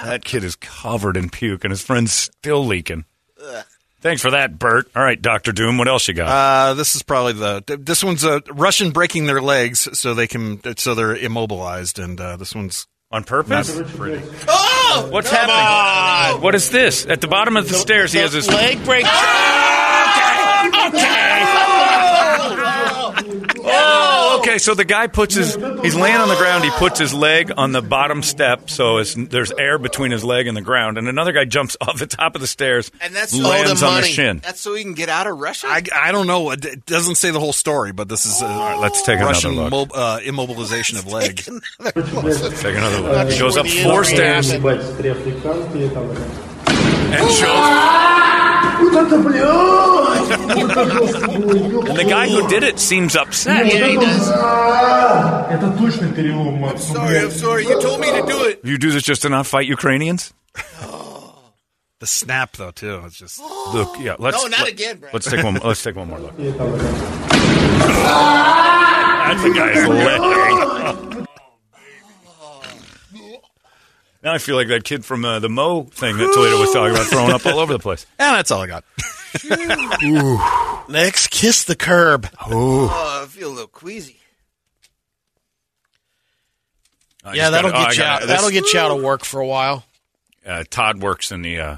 That 0.04 0.24
kid 0.24 0.44
is 0.44 0.56
covered 0.56 1.18
in 1.18 1.30
puke, 1.30 1.64
and 1.66 1.72
his 1.72 1.82
friend's 1.82 2.12
still 2.14 2.66
leaking. 2.66 3.04
Thanks 4.08 4.22
for 4.22 4.32
that, 4.32 4.58
Bert. 4.58 4.90
All 4.96 5.04
right, 5.04 5.22
Doctor 5.22 5.52
Doom. 5.52 5.78
What 5.78 5.88
else 5.90 6.08
you 6.08 6.14
got? 6.14 6.28
Uh, 6.30 6.74
this 6.76 6.96
is 6.96 7.04
probably 7.04 7.34
the 7.34 7.78
this 7.80 8.04
one's 8.04 8.24
a 8.24 8.42
Russian 8.52 8.92
breaking 8.92 9.26
their 9.26 9.42
legs 9.42 9.88
so 10.00 10.14
they 10.14 10.28
can 10.28 10.62
so 10.78 10.96
they're 10.96 11.14
immobilized, 11.16 12.00
and 12.00 12.20
uh, 12.22 12.38
this 12.38 12.56
one's 12.56 12.88
On 13.12 13.24
purpose? 13.26 13.80
pretty. 13.96 14.24
Oh! 14.48 15.08
What's 15.12 15.30
Come 15.30 15.50
happening? 15.50 16.36
on. 16.38 16.42
What 16.42 16.56
is 16.56 16.70
this? 16.70 17.06
At 17.06 17.20
the 17.22 17.28
bottom 17.28 17.58
of 17.58 17.68
the 17.68 17.74
stairs, 17.76 18.14
he 18.14 18.20
has 18.20 18.32
his 18.32 18.48
leg 18.48 18.84
break. 18.86 19.04
Oh, 19.08 19.14
Okay, 20.88 21.77
so 24.58 24.74
the 24.74 24.86
guy 24.86 25.08
puts 25.08 25.36
his 25.36 25.56
he's 25.56 25.96
laying 25.96 26.18
on 26.18 26.30
the 26.30 26.36
ground. 26.36 26.64
He 26.64 26.72
puts 26.72 27.00
his 27.00 27.14
leg 27.14 27.52
on 27.56 27.72
the 27.72 27.82
bottom 27.82 28.24
step, 28.24 28.70
so 28.70 28.98
it's, 28.98 29.14
there's 29.16 29.52
air 29.52 29.78
between 29.78 30.12
his 30.12 30.24
leg 30.24 30.48
and 30.48 30.56
the 30.56 30.62
ground. 30.62 30.98
And 30.98 31.08
another 31.08 31.32
guy 31.32 31.46
jumps 31.46 31.76
off 31.82 32.00
the 32.00 32.08
top 32.08 32.36
of 32.36 32.42
the 32.42 32.48
stairs 32.48 32.92
And 33.02 33.16
that's 33.16 33.36
lands 33.36 33.84
on 33.84 34.02
the 34.02 34.08
shin. 34.08 34.40
That's 34.40 34.62
so 34.62 34.74
he 34.74 34.84
can 34.84 34.94
get 34.94 35.10
out 35.10 35.28
of 35.28 35.38
Russia. 35.38 35.68
I, 35.68 35.84
I 35.94 36.12
don't 36.12 36.28
know. 36.28 36.52
It 36.52 36.66
it 36.66 36.86
doesn't 36.86 37.16
say 37.16 37.32
the 37.32 37.40
whole 37.40 37.54
story, 37.54 37.92
but 37.92 38.10
this 38.10 38.26
is 38.26 38.42
a 38.42 38.78
let's 38.80 39.02
take 39.04 39.20
another 39.20 39.50
look. 39.50 39.72
mob- 39.72 39.92
uh, 39.94 40.20
immobilization 40.24 40.98
of 41.00 41.12
leg. 41.12 41.38
Take 41.38 42.76
another 42.76 43.02
look. 43.02 43.32
He 43.32 43.40
goes 43.40 43.58
up 43.58 43.68
four 43.68 44.04
stairs 44.04 44.50
and 44.52 44.64
shows. 47.32 48.47
And 50.63 51.97
the 51.97 52.05
guy 52.09 52.29
who 52.29 52.47
did 52.49 52.63
it 52.63 52.79
seems 52.79 53.17
upset. 53.17 53.67
Yeah, 53.67 53.87
he 53.89 53.97
does. 53.97 54.29
Это 54.31 55.71
точно 55.79 56.09
перелом, 56.15 56.61
Макс. 56.61 56.89
ну, 56.89 56.95
Sorry, 56.95 57.19
I'm 57.19 57.31
sorry. 57.31 57.67
You 57.67 57.81
told 57.81 58.01
me 58.01 58.11
to 58.13 58.23
do 58.27 58.45
it. 58.45 58.61
You 58.65 58.79
do 58.79 58.91
this 58.91 59.03
just 59.03 59.23
to 59.23 59.29
not 59.29 59.47
fight 59.47 59.67
Ukrainians? 59.67 60.33
The 62.01 62.07
snap, 62.07 62.57
though, 62.57 62.71
too. 62.73 63.01
It's 63.07 63.17
just 63.17 63.41
Look, 63.73 63.97
yeah. 64.01 64.17
Let's, 64.19 64.37
No, 64.43 64.49
not 64.49 64.61
let- 64.61 64.69
again, 64.73 64.99
Brad. 64.99 65.15
Let's 65.15 65.31
take 65.31 65.45
one. 65.45 65.55
Let's 65.63 65.83
take 65.83 65.95
one 65.97 66.09
more 66.09 66.19
look. 66.19 66.37
That's 66.37 66.59
the 69.43 69.51
guy's 69.55 69.87
leg. 69.89 71.16
Now 74.28 74.34
I 74.34 74.40
feel 74.40 74.58
like 74.58 74.68
that 74.68 74.84
kid 74.84 75.06
from 75.06 75.24
uh, 75.24 75.40
the 75.40 75.48
Mo 75.48 75.84
thing 75.84 76.18
that 76.18 76.34
Toledo 76.34 76.60
was 76.60 76.74
talking 76.74 76.94
about, 76.94 77.08
throwing 77.08 77.32
up 77.32 77.46
all 77.46 77.60
over 77.60 77.72
the 77.72 77.80
place. 77.80 78.06
And 78.20 78.36
that's 78.36 78.52
all 78.52 78.60
I 78.62 78.68
got. 78.68 78.84
Next, 80.90 81.30
kiss 81.32 81.64
the 81.64 81.78
curb. 81.78 82.28
Oh, 82.46 83.22
I 83.24 83.26
feel 83.28 83.48
a 83.48 83.54
little 83.54 83.68
queasy. 83.68 84.18
I 87.24 87.36
yeah, 87.36 87.44
just 87.44 87.52
that'll 87.54 87.72
gotta- 87.72 87.84
oh, 87.84 87.86
I 87.86 87.88
get 87.88 87.94
you 87.96 88.04
gotta- 88.04 88.12
out. 88.12 88.20
this- 88.20 88.30
That'll 88.30 88.50
get 88.50 88.74
you 88.74 88.80
out 88.82 88.92
of 88.98 89.02
work 89.02 89.24
for 89.24 89.40
a 89.40 89.48
while. 89.48 89.86
uh, 90.46 90.66
Todd 90.70 91.02
works 91.02 91.32
in 91.32 91.42
the 91.42 91.60
uh, 91.62 91.78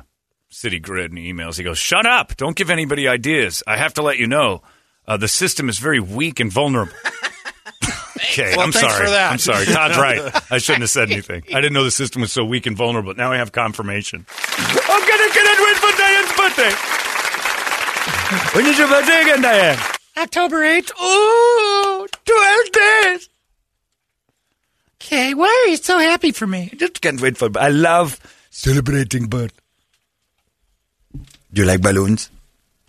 city 0.49 0.79
grid 0.79 1.11
and 1.11 1.19
he 1.19 1.31
emails. 1.31 1.55
He 1.55 1.63
goes, 1.63 1.77
"Shut 1.77 2.07
up! 2.07 2.35
Don't 2.35 2.55
give 2.55 2.71
anybody 2.71 3.07
ideas. 3.07 3.61
I 3.67 3.77
have 3.77 3.93
to 3.93 4.01
let 4.01 4.17
you 4.17 4.25
know, 4.25 4.63
uh, 5.07 5.17
the 5.17 5.27
system 5.27 5.69
is 5.69 5.77
very 5.77 5.99
weak 5.99 6.39
and 6.39 6.51
vulnerable." 6.51 6.93
okay, 8.23 8.55
Well, 8.55 8.65
I'm 8.65 8.71
sorry. 8.71 9.05
for 9.05 9.09
that. 9.11 9.31
I'm 9.31 9.37
sorry. 9.37 9.65
Todd's 9.65 9.97
right. 9.97 10.21
I 10.51 10.57
shouldn't 10.57 10.81
have 10.83 10.89
said 10.89 11.11
anything. 11.11 11.43
I 11.53 11.61
didn't 11.61 11.73
know 11.73 11.83
the 11.83 11.91
system 11.91 12.21
was 12.21 12.31
so 12.31 12.43
weak 12.45 12.65
and 12.65 12.75
vulnerable. 12.77 13.13
Now 13.15 13.31
I 13.31 13.37
have 13.37 13.51
confirmation. 13.51 14.25
I'm 14.29 15.01
gonna 15.01 15.33
get 15.33 15.45
it 15.45 15.77
for 15.77 15.91
Diane's 15.97 16.33
birthday. 16.37 16.71
When 18.55 18.65
is 18.65 18.77
your 18.77 18.87
birthday 18.87 19.21
again, 19.21 19.41
Diane? 19.41 19.77
October 20.17 20.57
8th. 20.57 20.91
Oh, 20.99 22.07
12 22.25 22.71
days. 22.71 23.29
Okay, 25.01 25.33
why 25.33 25.63
are 25.65 25.69
you 25.69 25.77
so 25.77 25.97
happy 25.97 26.31
for 26.31 26.45
me? 26.45 26.69
I 26.71 26.75
Just 26.75 27.01
can't 27.01 27.19
wait 27.21 27.37
for. 27.37 27.49
I 27.57 27.69
love 27.69 28.19
celebrating 28.51 29.27
birth. 29.27 29.53
Do 31.53 31.61
you 31.61 31.65
like 31.65 31.81
balloons? 31.81 32.29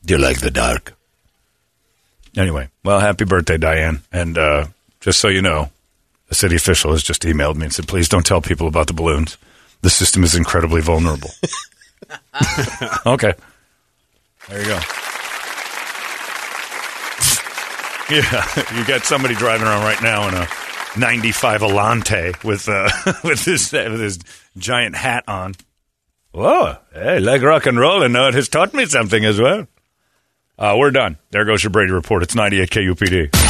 Do 0.04 0.14
you 0.14 0.20
like 0.20 0.40
the 0.40 0.50
dark? 0.50 0.94
Anyway, 2.36 2.68
well, 2.84 3.00
happy 3.00 3.24
birthday, 3.24 3.56
Diane. 3.58 4.02
And 4.12 4.36
uh, 4.36 4.66
just 5.00 5.18
so 5.18 5.28
you 5.28 5.42
know, 5.42 5.70
a 6.30 6.34
city 6.34 6.56
official 6.56 6.92
has 6.92 7.02
just 7.02 7.22
emailed 7.22 7.56
me 7.56 7.64
and 7.64 7.72
said, 7.72 7.88
please 7.88 8.08
don't 8.08 8.24
tell 8.24 8.40
people 8.40 8.68
about 8.68 8.86
the 8.86 8.92
balloons. 8.92 9.36
The 9.82 9.90
system 9.90 10.22
is 10.22 10.34
incredibly 10.34 10.80
vulnerable. 10.80 11.30
okay. 13.06 13.34
There 14.48 14.60
you 14.60 14.66
go. 14.66 14.80
Yeah, 18.10 18.44
you 18.76 18.84
got 18.86 19.04
somebody 19.04 19.36
driving 19.36 19.68
around 19.68 19.84
right 19.84 20.02
now 20.02 20.26
in 20.26 20.34
a 20.34 20.48
95 20.98 21.60
Alante 21.60 22.42
with 22.42 22.68
uh, 22.68 22.90
with 23.22 23.44
this 23.44 23.70
with 23.70 24.00
his 24.00 24.18
giant 24.58 24.96
hat 24.96 25.22
on. 25.28 25.54
Whoa, 26.32 26.76
hey, 26.92 27.20
like 27.20 27.40
rock 27.42 27.66
and 27.66 27.78
roll, 27.78 28.02
and 28.02 28.12
now 28.12 28.26
it 28.26 28.34
has 28.34 28.48
taught 28.48 28.74
me 28.74 28.86
something 28.86 29.24
as 29.24 29.40
well. 29.40 29.68
Uh, 30.58 30.74
we're 30.76 30.90
done. 30.90 31.18
There 31.30 31.44
goes 31.44 31.62
your 31.62 31.70
Brady 31.70 31.92
report. 31.92 32.24
It's 32.24 32.34
98 32.34 32.70
KUPD. 32.70 33.49